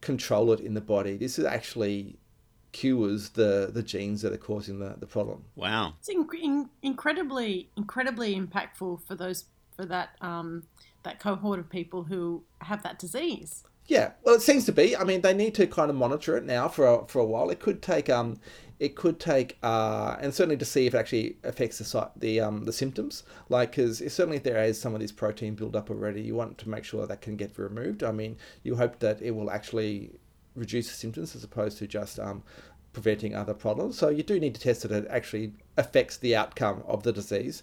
control 0.00 0.52
it 0.52 0.60
in 0.60 0.74
the 0.74 0.80
body. 0.80 1.16
This 1.16 1.38
is 1.38 1.44
actually 1.44 2.16
cures 2.72 3.30
the 3.30 3.68
the 3.72 3.82
genes 3.82 4.22
that 4.22 4.32
are 4.32 4.38
causing 4.38 4.78
the, 4.78 4.94
the 4.98 5.06
problem. 5.06 5.44
Wow. 5.56 5.94
It's 5.98 6.08
in, 6.08 6.28
in, 6.40 6.70
incredibly, 6.82 7.68
incredibly 7.76 8.36
impactful 8.36 9.02
for 9.06 9.14
those 9.16 9.46
for 9.76 9.84
that 9.86 10.10
um, 10.20 10.64
that 11.02 11.18
cohort 11.18 11.58
of 11.58 11.68
people 11.68 12.04
who 12.04 12.44
have 12.60 12.82
that 12.82 12.98
disease. 12.98 13.64
Yeah, 13.86 14.12
well, 14.22 14.36
it 14.36 14.42
seems 14.42 14.66
to 14.66 14.72
be. 14.72 14.96
I 14.96 15.02
mean, 15.02 15.22
they 15.22 15.34
need 15.34 15.54
to 15.56 15.66
kind 15.66 15.90
of 15.90 15.96
monitor 15.96 16.36
it 16.36 16.44
now 16.44 16.68
for 16.68 16.86
a, 16.86 17.06
for 17.08 17.18
a 17.18 17.24
while. 17.24 17.50
It 17.50 17.58
could 17.58 17.82
take 17.82 18.08
um, 18.08 18.38
it 18.80 18.96
could 18.96 19.20
take 19.20 19.58
uh, 19.62 20.16
and 20.20 20.34
certainly 20.34 20.56
to 20.56 20.64
see 20.64 20.86
if 20.86 20.94
it 20.94 20.98
actually 20.98 21.36
affects 21.44 21.78
the 21.78 22.10
the 22.16 22.40
um 22.40 22.64
the 22.64 22.72
symptoms. 22.72 23.22
Like, 23.50 23.72
because 23.72 23.98
certainly 24.12 24.38
if 24.38 24.42
there 24.42 24.64
is 24.64 24.80
some 24.80 24.94
of 24.94 25.00
this 25.00 25.12
protein 25.12 25.54
build 25.54 25.76
up 25.76 25.90
already, 25.90 26.22
you 26.22 26.34
want 26.34 26.56
to 26.58 26.68
make 26.68 26.84
sure 26.84 27.06
that 27.06 27.20
can 27.20 27.36
get 27.36 27.58
removed. 27.58 28.02
I 28.02 28.10
mean, 28.10 28.38
you 28.62 28.76
hope 28.76 28.98
that 29.00 29.20
it 29.20 29.32
will 29.32 29.50
actually 29.50 30.12
reduce 30.56 30.88
the 30.88 30.94
symptoms 30.94 31.36
as 31.36 31.44
opposed 31.44 31.78
to 31.78 31.86
just 31.86 32.18
um 32.18 32.42
preventing 32.94 33.36
other 33.36 33.54
problems. 33.54 33.98
So 33.98 34.08
you 34.08 34.22
do 34.22 34.40
need 34.40 34.54
to 34.54 34.60
test 34.60 34.82
that 34.82 34.92
it 34.92 35.06
actually 35.10 35.52
affects 35.76 36.16
the 36.16 36.34
outcome 36.34 36.82
of 36.86 37.02
the 37.02 37.12
disease. 37.12 37.62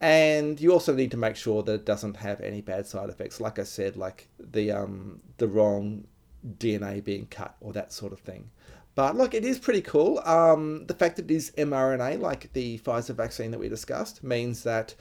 And 0.00 0.60
you 0.60 0.72
also 0.72 0.94
need 0.94 1.10
to 1.10 1.16
make 1.16 1.34
sure 1.34 1.62
that 1.64 1.72
it 1.72 1.84
doesn't 1.84 2.18
have 2.18 2.40
any 2.40 2.60
bad 2.60 2.86
side 2.86 3.08
effects. 3.08 3.40
Like 3.40 3.58
I 3.58 3.64
said, 3.64 3.96
like 3.96 4.28
the 4.38 4.70
um, 4.70 5.20
the 5.38 5.48
wrong 5.48 6.04
DNA 6.46 7.02
being 7.02 7.26
cut 7.26 7.56
or 7.60 7.72
that 7.72 7.92
sort 7.92 8.12
of 8.12 8.20
thing. 8.20 8.50
But 8.98 9.14
look, 9.14 9.32
it 9.32 9.44
is 9.44 9.60
pretty 9.60 9.82
cool. 9.82 10.18
Um, 10.24 10.84
the 10.86 10.92
fact 10.92 11.14
that 11.18 11.30
it 11.30 11.30
is 11.30 11.52
mRNA, 11.56 12.18
like 12.18 12.52
the 12.52 12.80
Pfizer 12.80 13.14
vaccine 13.14 13.52
that 13.52 13.60
we 13.60 13.68
discussed, 13.68 14.24
means 14.24 14.64
that 14.64 14.96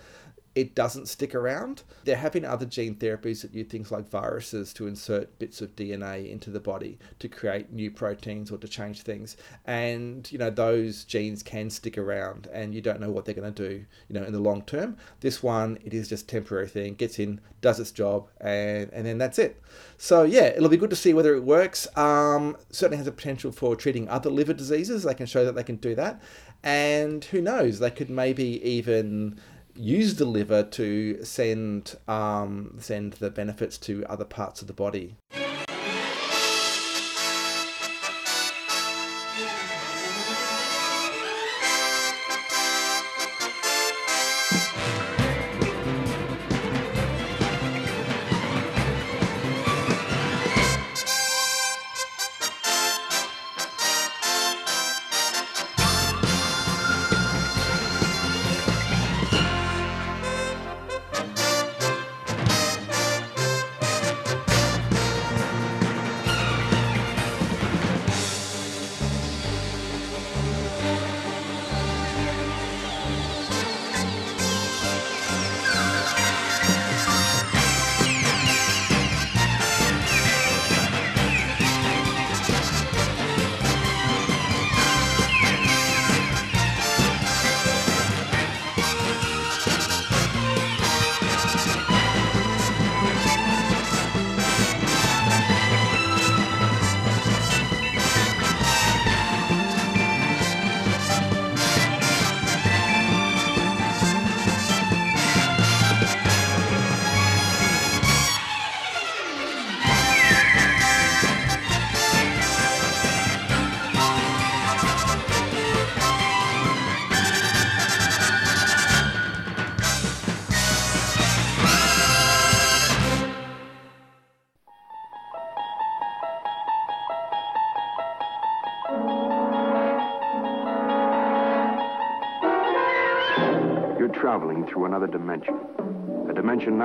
it 0.57 0.73
doesn't 0.73 1.07
stick 1.07 1.35
around. 1.35 1.83
There 2.03 2.15
have 2.15 2.31
been 2.31 2.43
other 2.43 2.65
gene 2.65 2.95
therapies 2.95 3.43
that 3.43 3.53
use 3.53 3.67
things 3.67 3.91
like 3.91 4.09
viruses 4.09 4.73
to 4.73 4.87
insert 4.87 5.37
bits 5.37 5.61
of 5.61 5.75
DNA 5.75 6.31
into 6.31 6.49
the 6.49 6.59
body 6.59 6.97
to 7.19 7.29
create 7.29 7.71
new 7.71 7.91
proteins 7.91 8.49
or 8.49 8.57
to 8.57 8.67
change 8.67 9.03
things. 9.03 9.37
And, 9.65 10.27
you 10.31 10.39
know, 10.39 10.49
those 10.49 11.03
genes 11.03 11.43
can 11.43 11.69
stick 11.69 11.95
around 11.95 12.47
and 12.51 12.73
you 12.73 12.81
don't 12.81 12.99
know 12.99 13.11
what 13.11 13.25
they're 13.25 13.35
going 13.35 13.53
to 13.53 13.69
do, 13.69 13.85
you 14.09 14.19
know, 14.19 14.25
in 14.25 14.33
the 14.33 14.39
long 14.39 14.63
term. 14.63 14.97
This 15.19 15.43
one, 15.43 15.77
it 15.85 15.93
is 15.93 16.09
just 16.09 16.27
temporary 16.27 16.67
thing, 16.67 16.95
gets 16.95 17.19
in, 17.19 17.39
does 17.61 17.79
its 17.79 17.91
job, 17.91 18.27
and, 18.41 18.89
and 18.91 19.05
then 19.05 19.19
that's 19.19 19.37
it. 19.37 19.61
So, 19.97 20.23
yeah, 20.23 20.45
it'll 20.45 20.69
be 20.69 20.77
good 20.77 20.89
to 20.89 20.95
see 20.95 21.13
whether 21.13 21.35
it 21.35 21.43
works. 21.43 21.87
Um, 21.95 22.57
certainly 22.71 22.97
has 22.97 23.05
a 23.05 23.11
potential 23.11 23.51
for 23.51 23.75
treating 23.75 24.09
other 24.09 24.31
liver 24.31 24.53
diseases. 24.53 25.03
They 25.03 25.13
can 25.13 25.27
show 25.27 25.45
that 25.45 25.53
they 25.53 25.63
can 25.63 25.75
do 25.75 25.93
that. 25.93 26.19
And 26.63 27.23
who 27.25 27.41
knows, 27.41 27.77
they 27.77 27.91
could 27.91 28.09
maybe 28.09 28.59
even 28.67 29.39
use 29.77 30.15
the 30.15 30.25
liver 30.25 30.63
to 30.63 31.23
send 31.23 31.95
um, 32.07 32.75
send 32.79 33.13
the 33.13 33.29
benefits 33.29 33.77
to 33.79 34.05
other 34.05 34.25
parts 34.25 34.61
of 34.61 34.67
the 34.67 34.73
body. 34.73 35.15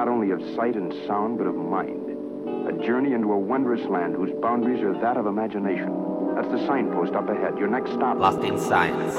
Not 0.05 0.09
only 0.09 0.33
of 0.33 0.41
sight 0.57 0.75
and 0.75 0.93
sound, 1.07 1.39
but 1.39 1.47
of 1.47 1.55
mind. 1.55 2.19
A 2.67 2.85
journey 2.85 3.13
into 3.13 3.31
a 3.31 3.39
wondrous 3.39 3.89
land 3.89 4.17
whose 4.17 4.33
boundaries 4.41 4.83
are 4.83 5.01
that 5.01 5.17
of 5.17 5.27
imagination. 5.27 6.35
That's 6.35 6.49
the 6.49 6.67
signpost 6.67 7.13
up 7.13 7.29
ahead. 7.29 7.57
Your 7.57 7.69
next 7.69 7.93
stop. 7.93 8.19
Lost 8.19 8.43
in 8.43 8.59
Science. 8.59 9.15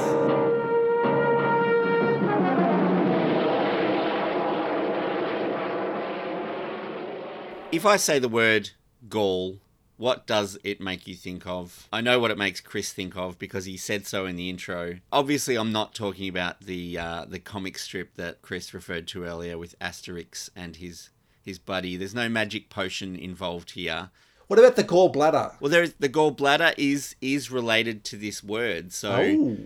If 7.72 7.86
I 7.86 7.96
say 7.96 8.18
the 8.18 8.28
word 8.28 8.72
gall, 9.08 9.60
what 9.96 10.26
does 10.26 10.58
it 10.64 10.80
make 10.80 11.06
you 11.06 11.14
think 11.14 11.46
of? 11.46 11.88
I 11.92 12.00
know 12.00 12.18
what 12.18 12.30
it 12.30 12.38
makes 12.38 12.60
Chris 12.60 12.92
think 12.92 13.16
of 13.16 13.38
because 13.38 13.64
he 13.64 13.76
said 13.76 14.06
so 14.06 14.26
in 14.26 14.36
the 14.36 14.50
intro. 14.50 14.96
Obviously, 15.12 15.56
I'm 15.56 15.72
not 15.72 15.94
talking 15.94 16.28
about 16.28 16.60
the 16.60 16.98
uh, 16.98 17.24
the 17.26 17.38
comic 17.38 17.78
strip 17.78 18.14
that 18.16 18.42
Chris 18.42 18.74
referred 18.74 19.06
to 19.08 19.24
earlier 19.24 19.56
with 19.58 19.78
Asterix 19.78 20.50
and 20.56 20.76
his 20.76 21.10
his 21.44 21.58
buddy. 21.58 21.96
There's 21.96 22.14
no 22.14 22.28
magic 22.28 22.70
potion 22.70 23.14
involved 23.16 23.72
here. 23.72 24.10
What 24.46 24.58
about 24.58 24.76
the 24.76 24.84
gallbladder? 24.84 25.54
Well, 25.60 25.70
there 25.70 25.82
is 25.82 25.94
the 25.98 26.08
gallbladder 26.08 26.74
is 26.76 27.16
is 27.20 27.50
related 27.50 28.04
to 28.04 28.16
this 28.16 28.42
word. 28.44 28.92
So, 28.92 29.12
Oh. 29.14 29.56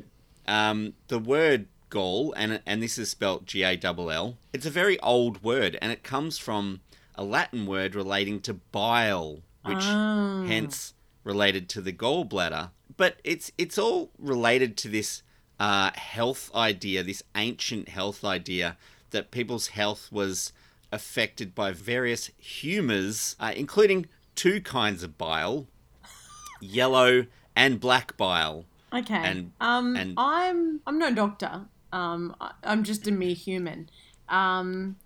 um, 0.47 0.93
the 1.09 1.19
word 1.19 1.67
gall, 1.91 2.33
and 2.37 2.61
and 2.67 2.83
this 2.83 2.99
is 2.99 3.11
spelt 3.11 3.47
G 3.47 3.63
A 3.63 3.79
L 3.83 4.11
L. 4.11 4.39
It's 4.53 4.67
a 4.67 4.71
very 4.71 5.01
old 5.01 5.43
word, 5.43 5.79
and 5.81 5.91
it 5.91 6.03
comes 6.03 6.39
from 6.39 6.81
a 7.15 7.25
Latin 7.25 7.67
word 7.67 7.97
relating 7.97 8.41
to 8.43 8.55
bile, 8.55 9.43
which 9.69 9.85
Ah. 9.85 10.45
hence 10.47 10.95
related 11.25 11.69
to 11.71 11.81
the 11.81 11.93
gallbladder. 11.93 12.71
But 12.97 13.21
it's 13.25 13.53
it's 13.59 13.79
all 13.79 14.11
related 14.19 14.77
to 14.79 14.89
this 14.89 15.23
uh, 15.61 15.91
health 15.95 16.51
idea, 16.55 17.03
this 17.03 17.23
ancient 17.35 17.89
health 17.89 18.25
idea 18.25 18.77
that 19.11 19.31
people's 19.31 19.69
health 19.69 20.11
was 20.13 20.53
affected 20.93 21.55
by 21.55 21.73
various 21.73 22.31
humours, 22.39 23.35
uh, 23.41 23.53
including 23.57 24.07
two 24.35 24.61
kinds 24.61 25.03
of 25.03 25.19
bile, 25.19 25.67
yellow 26.61 27.27
and 27.57 27.81
black 27.81 28.17
bile. 28.17 28.65
Okay. 28.93 29.15
And- 29.17 29.53
um, 29.61 29.97
and- 29.97 30.15
I'm 30.17 30.81
I'm 30.87 30.99
no 30.99 31.13
doctor. 31.13 31.67
Um, 31.93 32.35
I'm 32.63 32.85
just 32.85 33.07
a 33.07 33.11
mere 33.11 33.35
human. 33.35 33.89
Um, 34.29 34.97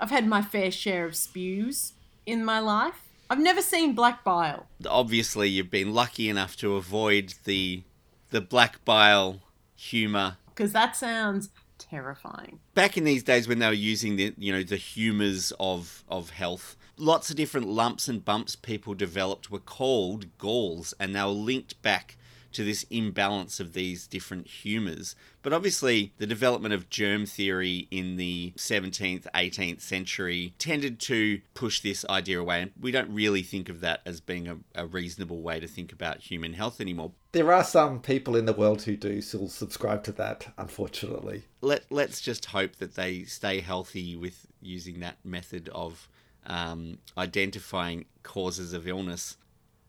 I've 0.00 0.10
had 0.10 0.26
my 0.26 0.42
fair 0.42 0.70
share 0.70 1.04
of 1.06 1.14
spews 1.16 1.92
in 2.26 2.44
my 2.44 2.58
life. 2.60 3.02
I've 3.30 3.38
never 3.40 3.62
seen 3.62 3.94
black 3.94 4.24
bile. 4.24 4.66
obviously 4.86 5.48
you've 5.48 5.70
been 5.70 5.92
lucky 5.92 6.28
enough 6.28 6.56
to 6.56 6.76
avoid 6.76 7.34
the 7.44 7.82
the 8.30 8.40
black 8.40 8.84
bile 8.84 9.40
humor 9.74 10.36
because 10.48 10.72
that 10.72 10.96
sounds 10.96 11.48
terrifying. 11.78 12.58
back 12.74 12.96
in 12.96 13.04
these 13.04 13.22
days 13.22 13.46
when 13.48 13.58
they 13.60 13.66
were 13.66 13.72
using 13.72 14.16
the 14.16 14.34
you 14.36 14.52
know 14.52 14.62
the 14.62 14.76
humors 14.76 15.52
of 15.60 16.04
of 16.08 16.30
health 16.30 16.76
lots 16.96 17.30
of 17.30 17.36
different 17.36 17.68
lumps 17.68 18.08
and 18.08 18.24
bumps 18.24 18.56
people 18.56 18.92
developed 18.94 19.50
were 19.50 19.58
called 19.60 20.36
galls 20.38 20.92
and 21.00 21.14
they 21.14 21.20
were 21.22 21.28
linked 21.28 21.80
back 21.82 22.16
to 22.52 22.64
this 22.64 22.84
imbalance 22.90 23.60
of 23.60 23.72
these 23.72 24.06
different 24.06 24.46
humors 24.46 25.14
but 25.42 25.52
obviously 25.52 26.12
the 26.18 26.26
development 26.26 26.74
of 26.74 26.90
germ 26.90 27.24
theory 27.24 27.86
in 27.90 28.16
the 28.16 28.52
17th 28.56 29.26
18th 29.34 29.80
century 29.80 30.54
tended 30.58 30.98
to 30.98 31.40
push 31.54 31.80
this 31.80 32.04
idea 32.08 32.40
away 32.40 32.62
and 32.62 32.72
we 32.80 32.90
don't 32.90 33.12
really 33.12 33.42
think 33.42 33.68
of 33.68 33.80
that 33.80 34.00
as 34.04 34.20
being 34.20 34.48
a, 34.48 34.56
a 34.74 34.86
reasonable 34.86 35.40
way 35.42 35.60
to 35.60 35.66
think 35.66 35.92
about 35.92 36.18
human 36.18 36.52
health 36.54 36.80
anymore 36.80 37.12
There 37.32 37.52
are 37.52 37.64
some 37.64 38.00
people 38.00 38.36
in 38.36 38.46
the 38.46 38.52
world 38.52 38.82
who 38.82 38.96
do 38.96 39.20
still 39.20 39.48
subscribe 39.48 40.02
to 40.04 40.12
that, 40.12 40.46
unfortunately. 40.56 41.42
let 41.60 41.84
let's 41.90 42.20
just 42.20 42.46
hope 42.46 42.76
that 42.76 42.94
they 42.94 43.24
stay 43.24 43.60
healthy 43.60 44.16
with 44.16 44.46
using 44.62 45.00
that 45.00 45.16
method 45.24 45.68
of 45.74 46.08
um, 46.46 46.98
identifying 47.16 48.06
causes 48.22 48.72
of 48.72 48.88
illness. 48.88 49.36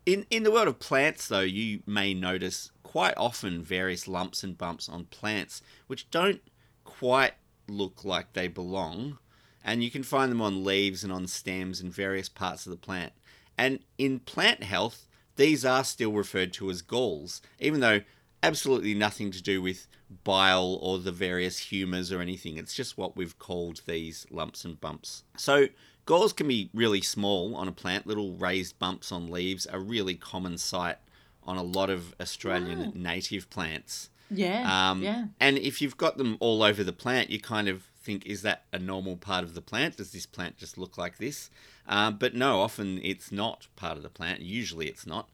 In 0.09 0.25
in 0.31 0.41
the 0.41 0.49
world 0.49 0.67
of 0.67 0.79
plants, 0.79 1.27
though, 1.27 1.41
you 1.41 1.83
may 1.85 2.15
notice 2.15 2.71
quite 2.81 3.13
often 3.15 3.61
various 3.61 4.07
lumps 4.07 4.43
and 4.43 4.57
bumps 4.57 4.89
on 4.89 5.05
plants 5.05 5.61
which 5.85 6.09
don't 6.09 6.41
quite 6.83 7.33
look 7.67 8.03
like 8.03 8.33
they 8.33 8.47
belong, 8.47 9.19
and 9.63 9.83
you 9.83 9.91
can 9.91 10.01
find 10.01 10.31
them 10.31 10.41
on 10.41 10.63
leaves 10.63 11.03
and 11.03 11.13
on 11.13 11.27
stems 11.27 11.79
and 11.79 11.93
various 11.93 12.27
parts 12.27 12.65
of 12.65 12.71
the 12.71 12.77
plant. 12.77 13.13
And 13.55 13.81
in 13.99 14.21
plant 14.21 14.63
health, 14.63 15.05
these 15.35 15.63
are 15.63 15.83
still 15.83 16.13
referred 16.13 16.53
to 16.53 16.71
as 16.71 16.81
galls, 16.81 17.39
even 17.59 17.79
though 17.79 18.01
absolutely 18.41 18.95
nothing 18.95 19.29
to 19.29 19.43
do 19.43 19.61
with 19.61 19.85
bile 20.23 20.79
or 20.81 20.97
the 20.97 21.11
various 21.11 21.59
humours 21.59 22.11
or 22.11 22.19
anything. 22.19 22.57
It's 22.57 22.73
just 22.73 22.97
what 22.97 23.15
we've 23.15 23.37
called 23.37 23.81
these 23.85 24.25
lumps 24.31 24.65
and 24.65 24.81
bumps. 24.81 25.23
So, 25.37 25.67
galls 26.09 26.33
can 26.33 26.47
be 26.47 26.71
really 26.73 27.01
small 27.01 27.55
on 27.55 27.67
a 27.67 27.71
plant. 27.71 28.07
Little 28.07 28.33
raised 28.33 28.79
bumps 28.79 29.11
on 29.11 29.29
leaves 29.29 29.67
are 29.67 29.79
really 29.79 30.15
common 30.15 30.57
sight 30.57 30.97
on 31.43 31.55
a 31.55 31.61
lot 31.61 31.91
of 31.91 32.15
Australian 32.19 32.91
native 32.95 33.47
plants. 33.51 34.09
Yeah. 34.31 34.89
Um, 34.89 35.03
yeah. 35.03 35.25
And 35.39 35.59
if 35.59 35.83
you've 35.83 35.97
got 35.97 36.17
them 36.17 36.35
all 36.39 36.63
over 36.63 36.83
the 36.83 36.93
plant, 36.93 37.29
you 37.29 37.39
kind 37.39 37.67
of 37.67 37.83
think, 38.01 38.25
is 38.25 38.41
that 38.41 38.63
a 38.73 38.79
normal 38.79 39.17
part 39.17 39.43
of 39.43 39.53
the 39.53 39.61
plant? 39.61 39.97
Does 39.97 40.11
this 40.11 40.25
plant 40.25 40.57
just 40.57 40.79
look 40.79 40.97
like 40.97 41.19
this? 41.19 41.51
Um, 41.87 42.17
but 42.17 42.33
no, 42.33 42.59
often 42.59 42.99
it's 43.03 43.31
not 43.31 43.67
part 43.75 43.95
of 43.95 44.01
the 44.01 44.09
plant. 44.09 44.39
Usually 44.41 44.87
it's 44.87 45.05
not. 45.05 45.29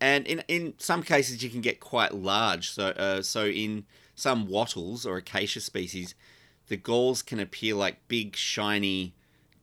And 0.00 0.26
in, 0.26 0.42
in 0.48 0.74
some 0.78 1.04
cases, 1.04 1.44
you 1.44 1.50
can 1.50 1.60
get 1.60 1.78
quite 1.78 2.12
large. 2.12 2.70
So, 2.70 2.88
uh, 2.88 3.22
so 3.22 3.46
in 3.46 3.84
some 4.16 4.48
wattles 4.48 5.06
or 5.06 5.18
acacia 5.18 5.60
species, 5.60 6.16
the 6.66 6.76
galls 6.76 7.22
can 7.22 7.38
appear 7.38 7.76
like 7.76 8.08
big, 8.08 8.34
shiny, 8.34 9.14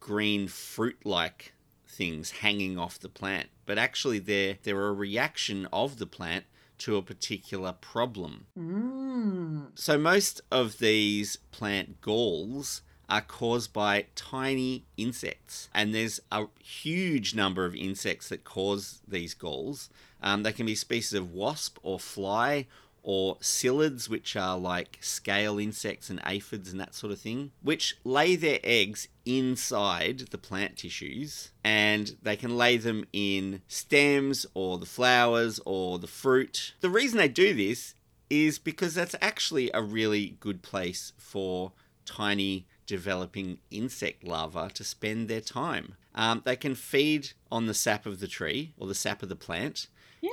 green 0.02 0.50
fruit 0.50 0.98
like 1.06 1.54
things 1.88 2.32
hanging 2.32 2.78
off 2.78 3.00
the 3.00 3.08
plant. 3.08 3.48
But 3.66 3.78
actually, 3.78 4.20
they're, 4.20 4.58
they're 4.62 4.88
a 4.88 4.94
reaction 4.94 5.68
of 5.72 5.98
the 5.98 6.06
plant 6.06 6.44
to 6.80 6.98
a 6.98 7.02
particular 7.02 7.72
problem. 7.72 8.48
Mm. 8.58 9.68
So 9.76 9.98
most 9.98 10.42
of 10.52 10.80
these 10.80 11.38
plant 11.52 12.02
galls 12.02 12.82
are 13.08 13.22
caused 13.22 13.72
by 13.72 14.06
tiny 14.16 14.86
insects, 14.98 15.70
and 15.74 15.94
there's 15.94 16.20
a 16.32 16.46
huge 16.64 17.36
number 17.36 17.66
of 17.66 17.76
insects 17.76 18.30
that 18.30 18.44
cause 18.44 19.02
these 19.08 19.34
galls. 19.34 19.90
Um, 20.24 20.44
they 20.44 20.54
can 20.54 20.66
be 20.66 20.76
species 20.76 21.14
of 21.14 21.32
wasp 21.32 21.78
or 21.84 22.00
fly 22.00 22.68
or 23.04 23.38
psyllids, 23.38 24.08
which 24.10 24.36
are 24.36 24.58
like 24.58 24.98
scale 25.02 25.58
insects 25.58 26.10
and 26.10 26.22
aphids 26.26 26.72
and 26.72 26.80
that 26.80 26.94
sort 26.94 27.12
of 27.12 27.20
thing, 27.20 27.52
which 27.62 27.98
lay 28.04 28.36
their 28.36 28.60
eggs 28.64 29.08
inside 29.26 30.20
the 30.32 30.38
plant 30.38 30.78
tissues 30.78 31.52
and 31.64 32.16
they 32.22 32.36
can 32.36 32.58
lay 32.58 32.78
them 32.78 33.06
in 33.14 33.62
stems 33.68 34.46
or 34.54 34.78
the 34.78 34.86
flowers 34.86 35.60
or 35.66 36.00
the 36.00 36.08
fruit. 36.08 36.74
The 36.82 36.90
reason 36.90 37.18
they 37.18 37.28
do 37.28 37.54
this 37.54 37.96
is 38.30 38.60
because 38.60 38.96
that's 38.96 39.16
actually 39.22 39.70
a 39.74 39.82
really 39.82 40.38
good 40.40 40.62
place 40.62 41.12
for 41.18 41.74
tiny 42.06 42.66
developing 42.86 43.58
insect 43.70 44.24
larvae 44.24 44.74
to 44.74 44.84
spend 44.84 45.28
their 45.28 45.42
time. 45.42 45.96
Um, 46.14 46.42
they 46.46 46.56
can 46.56 46.76
feed 46.76 47.32
on 47.52 47.66
the 47.66 47.74
sap 47.74 48.06
of 48.06 48.20
the 48.20 48.28
tree 48.28 48.74
or 48.78 48.88
the 48.88 48.96
sap 48.96 49.24
of 49.24 49.30
the 49.30 49.36
plant, 49.36 49.88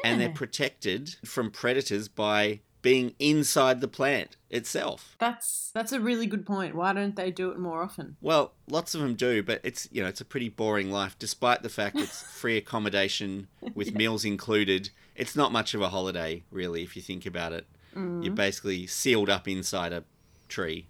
and 0.04 0.20
they're 0.20 0.28
protected 0.30 1.16
from 1.24 1.50
predators 1.50 2.08
by 2.08 2.60
being 2.82 3.14
inside 3.18 3.80
the 3.80 3.88
plant 3.88 4.36
itself. 4.50 5.16
That's 5.18 5.70
that's 5.74 5.92
a 5.92 6.00
really 6.00 6.26
good 6.26 6.46
point. 6.46 6.74
Why 6.74 6.92
don't 6.92 7.16
they 7.16 7.30
do 7.30 7.50
it 7.50 7.58
more 7.58 7.82
often? 7.82 8.16
Well, 8.20 8.52
lots 8.68 8.94
of 8.94 9.00
them 9.00 9.14
do, 9.14 9.42
but 9.42 9.60
it's 9.64 9.88
you 9.90 10.02
know 10.02 10.08
it's 10.08 10.20
a 10.20 10.24
pretty 10.24 10.48
boring 10.48 10.90
life. 10.90 11.16
Despite 11.18 11.62
the 11.62 11.68
fact 11.68 11.96
it's 11.96 12.22
free 12.38 12.56
accommodation 12.56 13.48
with 13.74 13.94
meals 13.94 14.24
included, 14.24 14.90
it's 15.16 15.36
not 15.36 15.52
much 15.52 15.74
of 15.74 15.80
a 15.80 15.88
holiday 15.88 16.42
really 16.50 16.82
if 16.82 16.96
you 16.96 17.02
think 17.02 17.26
about 17.26 17.52
it. 17.52 17.66
You're 17.94 18.32
mm. 18.32 18.34
basically 18.34 18.86
sealed 18.86 19.28
up 19.28 19.48
inside 19.48 19.92
a 19.92 20.04
tree. 20.48 20.86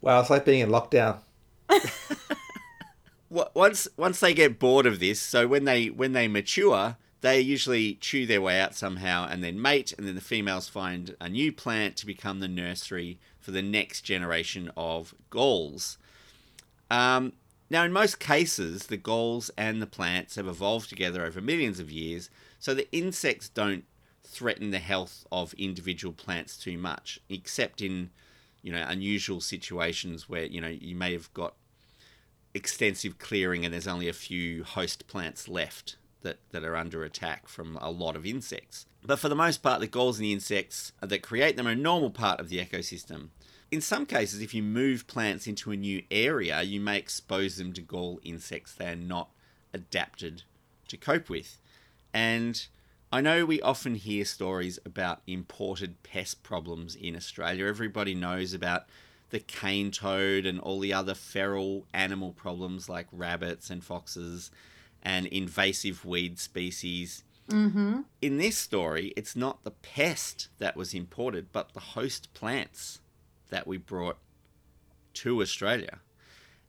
Wow, 0.00 0.20
it's 0.20 0.30
like 0.30 0.44
being 0.44 0.60
in 0.60 0.70
lockdown. 0.70 1.18
Once 3.30 3.86
once 3.98 4.20
they 4.20 4.32
get 4.32 4.58
bored 4.58 4.86
of 4.86 5.00
this, 5.00 5.20
so 5.20 5.46
when 5.46 5.66
they 5.66 5.88
when 5.88 6.12
they 6.12 6.26
mature, 6.26 6.96
they 7.20 7.40
usually 7.40 7.94
chew 7.94 8.26
their 8.26 8.40
way 8.40 8.60
out 8.60 8.74
somehow 8.74 9.26
and 9.28 9.42
then 9.42 9.60
mate, 9.60 9.92
and 9.96 10.06
then 10.06 10.14
the 10.14 10.20
females 10.20 10.68
find 10.68 11.16
a 11.20 11.28
new 11.28 11.52
plant 11.52 11.96
to 11.96 12.06
become 12.06 12.40
the 12.40 12.48
nursery 12.48 13.18
for 13.40 13.50
the 13.50 13.62
next 13.62 14.02
generation 14.02 14.70
of 14.76 15.14
galls. 15.30 15.98
Um, 16.90 17.32
now, 17.70 17.84
in 17.84 17.92
most 17.92 18.18
cases, 18.18 18.86
the 18.86 18.96
galls 18.96 19.50
and 19.58 19.82
the 19.82 19.86
plants 19.86 20.36
have 20.36 20.46
evolved 20.46 20.88
together 20.88 21.24
over 21.24 21.40
millions 21.40 21.80
of 21.80 21.90
years, 21.90 22.30
so 22.58 22.72
the 22.72 22.90
insects 22.92 23.48
don't 23.48 23.84
threaten 24.24 24.70
the 24.70 24.78
health 24.78 25.26
of 25.30 25.54
individual 25.54 26.14
plants 26.14 26.56
too 26.56 26.78
much, 26.78 27.20
except 27.28 27.82
in 27.82 28.10
you 28.62 28.72
know 28.72 28.84
unusual 28.88 29.40
situations 29.40 30.28
where 30.28 30.44
you 30.44 30.60
know 30.60 30.68
you 30.68 30.94
may 30.96 31.12
have 31.12 31.32
got 31.34 31.54
extensive 32.54 33.18
clearing 33.18 33.64
and 33.64 33.72
there's 33.72 33.86
only 33.86 34.08
a 34.08 34.12
few 34.12 34.64
host 34.64 35.06
plants 35.06 35.48
left 35.48 35.96
that, 36.22 36.38
that 36.50 36.64
are 36.64 36.76
under 36.76 37.04
attack 37.04 37.48
from 37.48 37.78
a 37.80 37.90
lot 37.90 38.16
of 38.16 38.26
insects. 38.26 38.86
But 39.04 39.18
for 39.18 39.28
the 39.28 39.34
most 39.34 39.62
part, 39.62 39.80
the 39.80 39.86
galls 39.86 40.18
and 40.18 40.24
the 40.24 40.32
insects 40.32 40.92
that 41.00 41.22
create 41.22 41.56
them 41.56 41.68
are 41.68 41.72
a 41.72 41.76
normal 41.76 42.10
part 42.10 42.40
of 42.40 42.48
the 42.48 42.58
ecosystem. 42.58 43.28
in 43.70 43.80
some 43.80 44.06
cases, 44.06 44.40
if 44.40 44.54
you 44.54 44.62
move 44.62 45.06
plants 45.06 45.46
into 45.46 45.70
a 45.70 45.76
new 45.76 46.02
area, 46.10 46.62
you 46.62 46.80
may 46.80 46.98
expose 46.98 47.56
them 47.56 47.72
to 47.74 47.82
gall 47.82 48.18
insects 48.22 48.74
they're 48.74 48.96
not 48.96 49.28
adapted 49.72 50.42
to 50.88 50.96
cope 50.96 51.28
with. 51.28 51.58
And 52.12 52.66
I 53.12 53.20
know 53.20 53.44
we 53.44 53.60
often 53.60 53.94
hear 53.94 54.24
stories 54.24 54.78
about 54.84 55.22
imported 55.26 56.02
pest 56.02 56.42
problems 56.42 56.94
in 56.94 57.14
Australia. 57.14 57.66
Everybody 57.66 58.14
knows 58.14 58.52
about 58.52 58.86
the 59.30 59.40
cane 59.40 59.90
toad 59.90 60.46
and 60.46 60.58
all 60.58 60.80
the 60.80 60.92
other 60.92 61.14
feral 61.14 61.86
animal 61.92 62.32
problems 62.32 62.88
like 62.88 63.06
rabbits 63.12 63.70
and 63.70 63.84
foxes 63.84 64.50
and 65.02 65.26
invasive 65.26 66.04
weed 66.04 66.38
species. 66.38 67.24
Mm-hmm. 67.48 68.00
In 68.20 68.38
this 68.38 68.58
story, 68.58 69.12
it's 69.16 69.34
not 69.34 69.64
the 69.64 69.70
pest 69.70 70.48
that 70.58 70.76
was 70.76 70.92
imported, 70.94 71.52
but 71.52 71.72
the 71.72 71.80
host 71.80 72.32
plants 72.34 73.00
that 73.50 73.66
we 73.66 73.78
brought 73.78 74.18
to 75.14 75.40
Australia. 75.40 76.00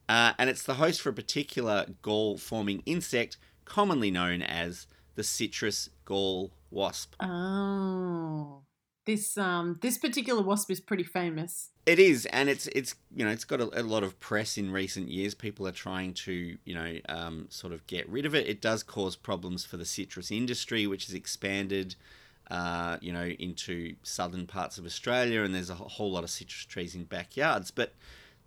Uh, 0.07 0.33
and 0.39 0.49
it's 0.49 0.63
the 0.63 0.75
host 0.75 1.01
for 1.01 1.09
a 1.09 1.13
particular 1.13 1.85
gall 2.01 2.37
forming 2.37 2.81
insect, 2.85 3.37
commonly 3.65 4.09
known 4.09 4.41
as 4.41 4.87
the 5.15 5.23
citrus 5.23 5.89
gall 6.05 6.51
wasp. 6.71 7.15
Oh. 7.19 8.61
This 9.09 9.39
um 9.39 9.79
this 9.81 9.97
particular 9.97 10.43
wasp 10.43 10.69
is 10.69 10.79
pretty 10.79 11.03
famous. 11.03 11.71
It 11.87 11.97
is, 11.97 12.27
and 12.27 12.47
it's 12.47 12.67
it's 12.67 12.93
you 13.15 13.25
know 13.25 13.31
it's 13.31 13.43
got 13.43 13.59
a, 13.59 13.81
a 13.81 13.81
lot 13.81 14.03
of 14.03 14.19
press 14.19 14.55
in 14.55 14.69
recent 14.69 15.09
years. 15.09 15.33
People 15.33 15.67
are 15.67 15.71
trying 15.71 16.13
to 16.25 16.59
you 16.63 16.75
know 16.75 16.99
um, 17.09 17.47
sort 17.49 17.73
of 17.73 17.87
get 17.87 18.07
rid 18.07 18.27
of 18.27 18.35
it. 18.35 18.47
It 18.47 18.61
does 18.61 18.83
cause 18.83 19.15
problems 19.15 19.65
for 19.65 19.77
the 19.77 19.85
citrus 19.85 20.29
industry, 20.29 20.85
which 20.85 21.07
has 21.07 21.15
expanded, 21.15 21.95
uh, 22.51 22.97
you 23.01 23.11
know, 23.11 23.25
into 23.25 23.95
southern 24.03 24.45
parts 24.45 24.77
of 24.77 24.85
Australia, 24.85 25.41
and 25.41 25.55
there's 25.55 25.71
a 25.71 25.75
whole 25.97 26.11
lot 26.11 26.23
of 26.23 26.29
citrus 26.29 26.65
trees 26.65 26.93
in 26.93 27.05
backyards. 27.05 27.71
But 27.71 27.95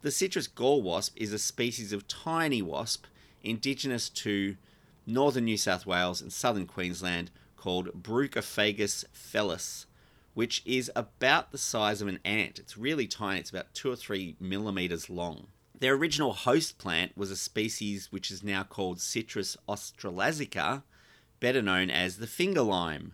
the 0.03 0.13
citrus 0.13 0.47
gall 0.47 0.81
wasp 0.81 1.17
is 1.17 1.33
a 1.33 1.41
species 1.41 1.93
of 1.93 2.07
tiny 2.07 2.63
wasp 2.63 3.07
indigenous 3.43 4.09
to 4.11 4.55
northern 5.09 5.47
New 5.47 5.57
South 5.57 5.87
Wales 5.87 6.23
and 6.23 6.33
southern 6.33 6.69
Queensland 6.69 7.33
called 7.57 8.01
Bruchophagus 8.01 9.05
fellis 9.13 9.87
which 10.35 10.63
is 10.65 10.91
about 10.97 11.53
the 11.53 11.59
size 11.59 12.01
of 12.01 12.09
an 12.09 12.19
ant. 12.25 12.59
It's 12.59 12.77
really 12.77 13.07
tiny, 13.07 13.41
it's 13.41 13.51
about 13.51 13.73
two 13.75 13.91
or 13.91 13.97
three 13.97 14.37
millimeters 14.41 15.09
long. 15.11 15.49
Their 15.79 15.95
original 15.95 16.33
host 16.33 16.79
plant 16.79 17.17
was 17.17 17.31
a 17.31 17.37
species 17.37 18.11
which 18.13 18.31
is 18.31 18.43
now 18.43 18.63
called 18.63 19.01
Citrus 19.01 19.57
australasica, 19.69 20.83
better 21.41 21.63
known 21.63 21.91
as 21.91 22.19
the 22.19 22.27
finger 22.27 22.63
lime. 22.63 23.13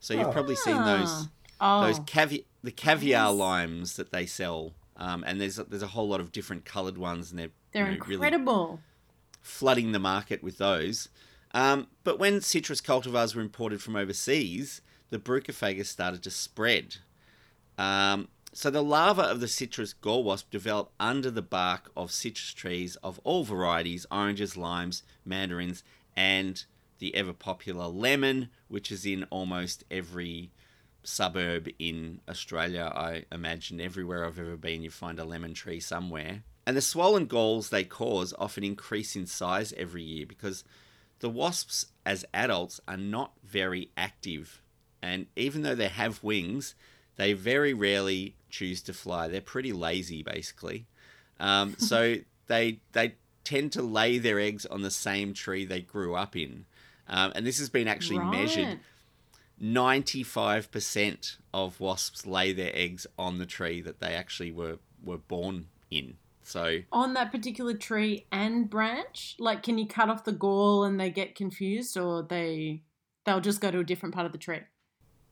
So 0.00 0.14
you've 0.14 0.32
probably 0.32 0.56
seen 0.56 0.84
those 0.84 1.28
Oh. 1.60 1.82
those 1.84 1.98
cavi- 2.00 2.44
the 2.62 2.70
caviar 2.70 3.32
limes 3.32 3.96
that 3.96 4.12
they 4.12 4.26
sell. 4.26 4.74
Um, 4.96 5.24
and 5.26 5.40
there's 5.40 5.58
a, 5.58 5.64
there's 5.64 5.82
a 5.82 5.88
whole 5.88 6.08
lot 6.08 6.20
of 6.20 6.30
different 6.30 6.64
coloured 6.64 6.96
ones, 6.96 7.30
and 7.30 7.38
they're 7.38 7.50
They're 7.72 7.90
you 7.92 7.98
know, 7.98 8.04
really 8.06 8.14
incredible. 8.28 8.80
flooding 9.42 9.90
the 9.92 9.98
market 9.98 10.40
with 10.42 10.58
those. 10.58 11.08
Um, 11.52 11.88
but 12.04 12.18
when 12.18 12.40
citrus 12.42 12.80
cultivars 12.80 13.34
were 13.34 13.42
imported 13.42 13.82
from 13.82 13.96
overseas, 13.96 14.82
the 15.10 15.18
Bruchophagus 15.18 15.88
started 15.88 16.22
to 16.22 16.30
spread. 16.30 16.96
Um, 17.76 18.28
so 18.52 18.70
the 18.70 18.82
larva 18.82 19.22
of 19.22 19.40
the 19.40 19.48
citrus 19.48 19.92
gall 19.92 20.24
wasp 20.24 20.50
develop 20.50 20.90
under 20.98 21.30
the 21.30 21.42
bark 21.42 21.90
of 21.96 22.10
citrus 22.10 22.52
trees 22.52 22.96
of 22.96 23.20
all 23.24 23.44
varieties 23.44 24.06
oranges, 24.10 24.56
limes, 24.56 25.02
mandarins, 25.24 25.84
and 26.16 26.64
the 26.98 27.14
ever 27.14 27.32
popular 27.32 27.86
lemon, 27.86 28.48
which 28.66 28.90
is 28.90 29.06
in 29.06 29.24
almost 29.30 29.84
every 29.90 30.50
suburb 31.04 31.68
in 31.78 32.20
Australia. 32.28 32.92
I 32.94 33.24
imagine 33.30 33.80
everywhere 33.80 34.24
I've 34.24 34.38
ever 34.38 34.56
been, 34.56 34.82
you 34.82 34.90
find 34.90 35.18
a 35.18 35.24
lemon 35.24 35.54
tree 35.54 35.80
somewhere. 35.80 36.42
And 36.66 36.76
the 36.76 36.82
swollen 36.82 37.26
galls 37.26 37.70
they 37.70 37.84
cause 37.84 38.34
often 38.38 38.64
increase 38.64 39.16
in 39.16 39.26
size 39.26 39.72
every 39.76 40.02
year 40.02 40.26
because 40.26 40.64
the 41.20 41.30
wasps, 41.30 41.86
as 42.04 42.24
adults, 42.34 42.80
are 42.86 42.96
not 42.96 43.32
very 43.42 43.90
active. 43.96 44.60
And 45.02 45.26
even 45.36 45.62
though 45.62 45.74
they 45.74 45.88
have 45.88 46.22
wings, 46.22 46.74
they 47.16 47.32
very 47.32 47.74
rarely 47.74 48.34
choose 48.50 48.82
to 48.82 48.92
fly. 48.92 49.28
They're 49.28 49.40
pretty 49.40 49.72
lazy, 49.72 50.22
basically. 50.22 50.86
Um, 51.38 51.76
so 51.78 52.16
they 52.46 52.80
they 52.92 53.14
tend 53.44 53.72
to 53.72 53.82
lay 53.82 54.18
their 54.18 54.38
eggs 54.38 54.66
on 54.66 54.82
the 54.82 54.90
same 54.90 55.32
tree 55.32 55.64
they 55.64 55.80
grew 55.80 56.14
up 56.14 56.36
in. 56.36 56.66
Um, 57.08 57.32
and 57.34 57.46
this 57.46 57.58
has 57.58 57.70
been 57.70 57.88
actually 57.88 58.18
measured. 58.18 58.80
95% 59.62 61.36
of 61.52 61.80
wasps 61.80 62.26
lay 62.26 62.52
their 62.52 62.70
eggs 62.74 63.06
on 63.18 63.38
the 63.38 63.46
tree 63.46 63.80
that 63.80 64.00
they 64.00 64.14
actually 64.14 64.52
were, 64.52 64.78
were 65.02 65.18
born 65.18 65.66
in. 65.90 66.16
So, 66.42 66.80
on 66.92 67.14
that 67.14 67.30
particular 67.30 67.74
tree 67.74 68.26
and 68.32 68.70
branch? 68.70 69.36
Like, 69.38 69.62
can 69.62 69.76
you 69.76 69.86
cut 69.86 70.08
off 70.08 70.24
the 70.24 70.32
gall 70.32 70.84
and 70.84 70.98
they 70.98 71.10
get 71.10 71.34
confused, 71.34 71.98
or 71.98 72.22
they 72.22 72.82
they'll 73.26 73.40
just 73.40 73.60
go 73.60 73.70
to 73.70 73.80
a 73.80 73.84
different 73.84 74.14
part 74.14 74.24
of 74.24 74.32
the 74.32 74.38
tree? 74.38 74.60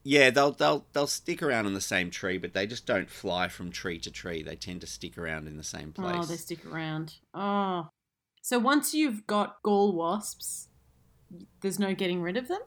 Yeah, 0.07 0.31
they'll, 0.31 0.53
they'll, 0.53 0.87
they'll 0.93 1.09
stick 1.09 1.43
around 1.43 1.67
in 1.67 1.75
the 1.75 1.81
same 1.81 2.11
tree, 2.11 2.39
but 2.39 2.55
they 2.55 2.65
just 2.65 2.87
don't 2.87 3.11
fly 3.11 3.49
from 3.49 3.73
tree 3.73 3.99
to 3.99 4.11
tree. 4.11 4.41
They 4.41 4.55
tend 4.55 4.83
to 4.83 4.87
stick 4.87 5.19
around 5.19 5.49
in 5.49 5.57
the 5.57 5.65
same 5.65 5.91
place. 5.91 6.15
Oh, 6.17 6.25
they 6.25 6.37
stick 6.37 6.65
around. 6.65 7.15
Oh, 7.35 7.89
so 8.41 8.61
once 8.61 8.95
you've 8.95 9.27
got 9.27 9.61
gall 9.65 9.93
wasps, 9.93 10.69
there's 11.61 11.81
no 11.81 11.93
getting 11.93 12.23
rid 12.23 12.37
of 12.37 12.47
them. 12.47 12.61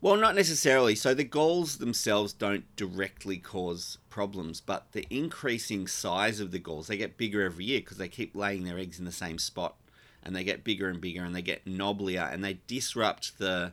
Well, 0.00 0.16
not 0.16 0.34
necessarily. 0.34 0.96
So 0.96 1.14
the 1.14 1.22
galls 1.22 1.78
themselves 1.78 2.32
don't 2.32 2.64
directly 2.74 3.38
cause 3.38 3.98
problems, 4.10 4.60
but 4.60 4.90
the 4.90 5.06
increasing 5.08 5.86
size 5.86 6.40
of 6.40 6.50
the 6.50 6.58
galls, 6.58 6.88
they 6.88 6.96
get 6.96 7.16
bigger 7.16 7.44
every 7.44 7.66
year 7.66 7.78
because 7.78 7.98
they 7.98 8.08
keep 8.08 8.34
laying 8.34 8.64
their 8.64 8.76
eggs 8.78 8.98
in 8.98 9.04
the 9.04 9.12
same 9.12 9.38
spot 9.38 9.76
and 10.20 10.34
they 10.34 10.42
get 10.42 10.64
bigger 10.64 10.88
and 10.88 11.00
bigger 11.00 11.22
and 11.22 11.32
they 11.32 11.42
get 11.42 11.64
knobblier 11.64 12.28
and 12.32 12.42
they 12.42 12.58
disrupt 12.66 13.38
the 13.38 13.72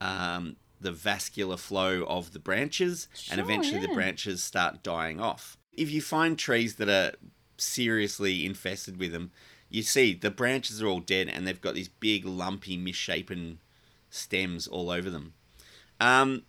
um, 0.00 0.54
the 0.80 0.92
vascular 0.92 1.56
flow 1.56 2.04
of 2.08 2.32
the 2.32 2.38
branches 2.38 3.08
and 3.30 3.38
Sure, 3.38 3.44
eventually 3.44 3.80
the 3.80 3.92
branches 3.92 4.42
start 4.42 4.82
dying 4.82 5.20
off. 5.20 5.56
If 5.72 5.90
you 5.90 6.00
find 6.00 6.38
trees 6.38 6.76
that 6.76 6.88
are 6.88 7.12
seriously 7.56 8.46
infested 8.46 8.98
with 8.98 9.12
them, 9.12 9.30
you 9.68 9.82
see 9.82 10.14
the 10.14 10.30
branches 10.30 10.82
are 10.82 10.86
all 10.86 11.00
dead 11.00 11.28
and 11.28 11.46
they've 11.46 11.60
got 11.60 11.74
these 11.74 11.88
big 11.88 12.24
lumpy 12.24 12.76
misshapen 12.76 13.58
stems 14.10 14.66
all 14.66 14.90
over 14.90 15.10
them. 15.10 15.34
Um, 16.00 16.42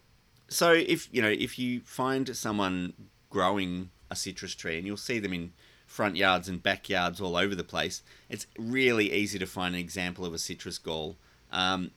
so 0.47 0.71
if 0.73 1.09
you 1.11 1.21
know 1.21 1.29
if 1.29 1.59
you 1.59 1.81
find 1.81 2.35
someone 2.35 2.93
growing 3.29 3.89
a 4.09 4.15
citrus 4.15 4.55
tree, 4.55 4.77
and 4.77 4.87
you'll 4.87 4.97
see 4.97 5.19
them 5.19 5.33
in 5.33 5.53
front 5.85 6.15
yards 6.15 6.47
and 6.47 6.61
backyards 6.61 7.21
all 7.21 7.35
over 7.35 7.55
the 7.55 7.63
place, 7.63 8.01
it's 8.29 8.47
really 8.57 9.11
easy 9.11 9.39
to 9.39 9.45
find 9.45 9.75
an 9.75 9.81
example 9.81 10.25
of 10.25 10.33
a 10.33 10.37
citrus 10.37 10.77
gall, 10.77 11.17
um, 11.51 11.91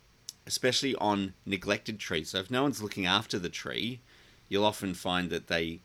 especially 0.47 0.95
on 0.97 1.35
neglected 1.47 1.99
trees. 1.99 2.31
So 2.31 2.39
if 2.39 2.51
no 2.51 2.63
one's 2.63 2.83
looking 2.83 3.07
after 3.07 3.39
the 3.39 3.49
tree, 3.49 4.01
you'll 4.49 4.65
often 4.65 4.95
find 4.95 5.31
that 5.31 5.47
they 5.47 5.81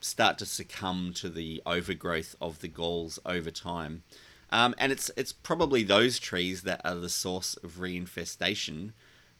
start 0.00 0.38
to 0.38 0.46
succumb 0.46 1.12
to 1.14 1.28
the 1.28 1.62
overgrowth 1.64 2.36
of 2.40 2.60
the 2.60 2.68
galls 2.68 3.18
over 3.24 3.50
time. 3.50 4.02
Um, 4.50 4.74
and 4.78 4.92
it's 4.92 5.10
it's 5.16 5.32
probably 5.32 5.82
those 5.82 6.18
trees 6.18 6.62
that 6.62 6.80
are 6.84 6.94
the 6.94 7.08
source 7.08 7.56
of 7.64 7.72
reinfestation 7.72 8.92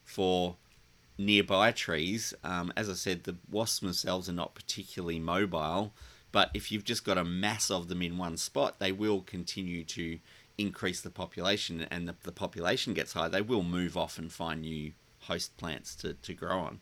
for 0.02 0.56
nearby 1.18 1.70
trees. 1.70 2.34
Um, 2.42 2.72
as 2.76 2.90
I 2.90 2.94
said, 2.94 3.24
the 3.24 3.36
wasps 3.50 3.80
themselves 3.80 4.28
are 4.28 4.32
not 4.32 4.54
particularly 4.54 5.20
mobile, 5.20 5.92
but 6.32 6.50
if 6.54 6.72
you've 6.72 6.84
just 6.84 7.04
got 7.04 7.18
a 7.18 7.24
mass 7.24 7.70
of 7.70 7.88
them 7.88 8.02
in 8.02 8.18
one 8.18 8.36
spot, 8.36 8.80
they 8.80 8.90
will 8.90 9.20
continue 9.20 9.84
to 9.84 10.18
increase 10.58 11.00
the 11.00 11.10
population, 11.10 11.86
and 11.90 12.08
the, 12.08 12.14
the 12.22 12.32
population 12.32 12.94
gets 12.94 13.12
high, 13.12 13.28
they 13.28 13.42
will 13.42 13.62
move 13.62 13.96
off 13.96 14.18
and 14.18 14.32
find 14.32 14.62
new 14.62 14.92
host 15.20 15.56
plants 15.56 15.94
to, 15.96 16.14
to 16.14 16.34
grow 16.34 16.58
on. 16.58 16.80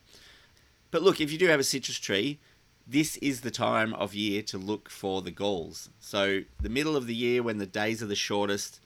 But 0.91 1.01
look, 1.01 1.19
if 1.19 1.31
you 1.31 1.37
do 1.37 1.47
have 1.47 1.59
a 1.59 1.63
citrus 1.63 1.97
tree, 1.97 2.39
this 2.85 3.17
is 3.17 3.41
the 3.41 3.51
time 3.51 3.93
of 3.93 4.13
year 4.13 4.41
to 4.43 4.57
look 4.57 4.89
for 4.89 5.21
the 5.21 5.31
galls. 5.31 5.89
So 5.99 6.41
the 6.61 6.69
middle 6.69 6.95
of 6.95 7.07
the 7.07 7.15
year 7.15 7.41
when 7.41 7.57
the 7.57 7.65
days 7.65 8.03
are 8.03 8.07
the 8.07 8.15
shortest, 8.15 8.79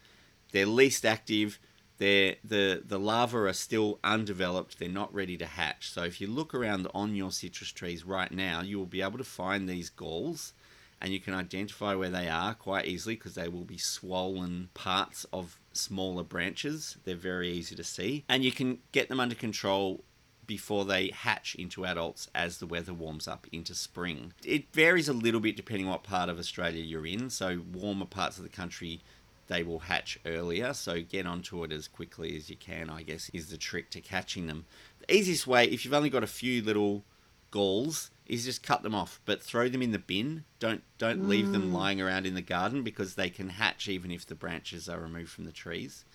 they're 0.51 0.65
least 0.65 1.05
active, 1.05 1.59
they're, 1.97 2.35
the, 2.43 2.83
the 2.85 2.99
larvae 2.99 3.37
are 3.37 3.53
still 3.53 3.99
undeveloped, 4.03 4.77
they're 4.77 4.87
not 4.87 5.13
ready 5.13 5.35
to 5.37 5.45
hatch. 5.45 5.89
So 5.91 6.03
if 6.03 6.21
you 6.21 6.27
look 6.27 6.53
around 6.53 6.87
on 6.93 7.15
your 7.15 7.31
citrus 7.31 7.71
trees 7.71 8.05
right 8.05 8.31
now, 8.31 8.61
you 8.61 8.77
will 8.77 8.85
be 8.85 9.01
able 9.01 9.17
to 9.17 9.23
find 9.23 9.67
these 9.67 9.89
galls 9.89 10.53
and 11.01 11.13
you 11.13 11.19
can 11.19 11.33
identify 11.33 11.95
where 11.95 12.09
they 12.09 12.27
are 12.27 12.53
quite 12.53 12.85
easily 12.85 13.15
because 13.15 13.35
they 13.35 13.47
will 13.47 13.65
be 13.65 13.77
swollen 13.77 14.69
parts 14.73 15.25
of 15.31 15.59
smaller 15.73 16.23
branches. 16.23 16.97
They're 17.03 17.15
very 17.15 17.49
easy 17.51 17.75
to 17.75 17.83
see. 17.83 18.25
And 18.27 18.43
you 18.43 18.51
can 18.51 18.79
get 18.91 19.09
them 19.09 19.19
under 19.19 19.35
control 19.35 20.03
before 20.47 20.85
they 20.85 21.09
hatch 21.09 21.55
into 21.55 21.85
adults 21.85 22.29
as 22.33 22.57
the 22.57 22.65
weather 22.65 22.93
warms 22.93 23.27
up 23.27 23.45
into 23.51 23.75
spring. 23.75 24.33
It 24.43 24.71
varies 24.73 25.09
a 25.09 25.13
little 25.13 25.41
bit 25.41 25.57
depending 25.57 25.87
what 25.87 26.03
part 26.03 26.29
of 26.29 26.39
Australia 26.39 26.81
you're 26.81 27.05
in. 27.05 27.29
So 27.29 27.61
warmer 27.73 28.05
parts 28.05 28.37
of 28.37 28.43
the 28.43 28.49
country 28.49 29.01
they 29.47 29.63
will 29.63 29.79
hatch 29.79 30.19
earlier, 30.25 30.73
so 30.73 31.01
get 31.01 31.25
onto 31.25 31.63
it 31.63 31.71
as 31.71 31.87
quickly 31.87 32.35
as 32.35 32.49
you 32.49 32.57
can, 32.57 32.89
I 32.89 33.03
guess, 33.03 33.29
is 33.33 33.49
the 33.49 33.57
trick 33.57 33.89
to 33.91 34.01
catching 34.01 34.47
them. 34.47 34.65
The 34.99 35.15
easiest 35.15 35.47
way, 35.47 35.65
if 35.65 35.85
you've 35.85 35.93
only 35.93 36.09
got 36.09 36.23
a 36.23 36.27
few 36.27 36.61
little 36.61 37.03
galls, 37.49 38.11
is 38.29 38.45
just 38.45 38.63
cut 38.63 38.83
them 38.83 38.95
off, 38.95 39.19
but 39.25 39.41
throw 39.41 39.69
them 39.69 39.81
in 39.81 39.91
the 39.91 39.99
bin. 39.99 40.43
Don't 40.59 40.83
don't 40.97 41.27
leave 41.27 41.51
them 41.51 41.71
mm. 41.71 41.73
lying 41.73 42.01
around 42.01 42.25
in 42.25 42.35
the 42.35 42.41
garden 42.41 42.83
because 42.83 43.15
they 43.15 43.29
can 43.29 43.49
hatch 43.49 43.87
even 43.87 44.11
if 44.11 44.25
the 44.25 44.35
branches 44.35 44.87
are 44.89 44.99
removed 44.99 45.29
from 45.29 45.45
the 45.45 45.51
trees. 45.51 46.05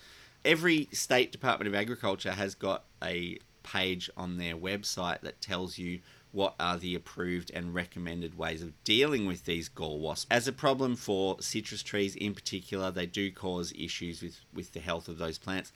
Every 0.45 0.89
state 0.93 1.31
Department 1.33 1.69
of 1.69 1.75
Agriculture 1.75 2.33
has 2.33 2.55
got 2.55 2.85
a 3.03 3.39
page 3.63 4.11
on 4.17 4.39
their 4.39 4.57
website 4.57 5.21
that 5.21 5.41
tells 5.41 5.79
you 5.79 6.01
what 6.33 6.55
are 6.59 6.79
the 6.79 6.95
approved 6.95 7.51
and 7.55 7.75
recommended 7.75 8.37
ways 8.37 8.63
of 8.63 8.73
dealing 8.85 9.27
with 9.27 9.45
these 9.45 9.69
gall 9.69 10.01
wasps. 10.01 10.27
As 10.31 10.49
a 10.49 10.53
problem 10.53 10.97
for 10.97 11.41
citrus 11.41 11.83
trees 11.83 12.17
in 12.17 12.35
particular, 12.35 12.91
they 12.91 13.07
do 13.07 13.31
cause 13.31 13.73
issues 13.79 14.23
with, 14.23 14.41
with 14.53 14.73
the 14.73 14.81
health 14.81 15.09
of 15.09 15.19
those 15.19 15.39
plants. 15.39 15.73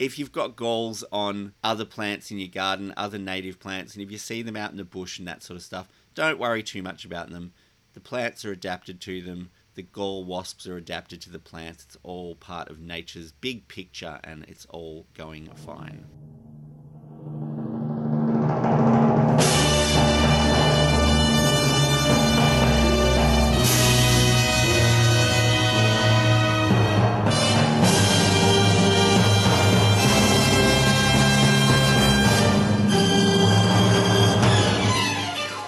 If 0.00 0.18
you've 0.18 0.32
got 0.32 0.56
galls 0.56 1.04
on 1.12 1.52
other 1.62 1.84
plants 1.84 2.30
in 2.30 2.38
your 2.38 2.48
garden, 2.48 2.94
other 2.96 3.18
native 3.18 3.60
plants, 3.60 3.92
and 3.92 4.02
if 4.02 4.10
you 4.10 4.16
see 4.16 4.40
them 4.40 4.56
out 4.56 4.70
in 4.70 4.78
the 4.78 4.84
bush 4.84 5.18
and 5.18 5.28
that 5.28 5.42
sort 5.42 5.58
of 5.58 5.62
stuff, 5.62 5.90
don't 6.14 6.38
worry 6.38 6.62
too 6.62 6.82
much 6.82 7.04
about 7.04 7.28
them. 7.28 7.52
The 7.92 8.00
plants 8.00 8.42
are 8.46 8.50
adapted 8.50 8.98
to 9.02 9.20
them. 9.20 9.50
The 9.74 9.82
gall 9.82 10.24
wasps 10.24 10.66
are 10.66 10.78
adapted 10.78 11.20
to 11.20 11.30
the 11.30 11.38
plants. 11.38 11.84
It's 11.84 11.98
all 12.02 12.34
part 12.34 12.70
of 12.70 12.80
nature's 12.80 13.32
big 13.32 13.68
picture 13.68 14.18
and 14.24 14.44
it's 14.44 14.64
all 14.70 15.04
going 15.12 15.50
fine. 15.54 16.06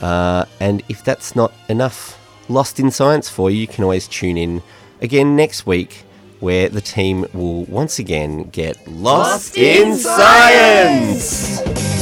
Uh, 0.00 0.44
and 0.60 0.82
if 0.88 1.04
that's 1.04 1.34
not 1.34 1.52
enough 1.68 2.18
Lost 2.48 2.78
in 2.78 2.90
Science 2.90 3.28
for 3.28 3.50
you, 3.50 3.58
you 3.58 3.66
can 3.66 3.82
always 3.82 4.06
tune 4.06 4.36
in 4.36 4.62
again 5.00 5.34
next 5.34 5.66
week 5.66 6.04
where 6.40 6.68
the 6.68 6.80
team 6.80 7.26
will 7.32 7.64
once 7.64 7.98
again 7.98 8.44
get 8.50 8.86
lost, 8.86 9.56
in 9.56 9.96
science. 9.96 11.95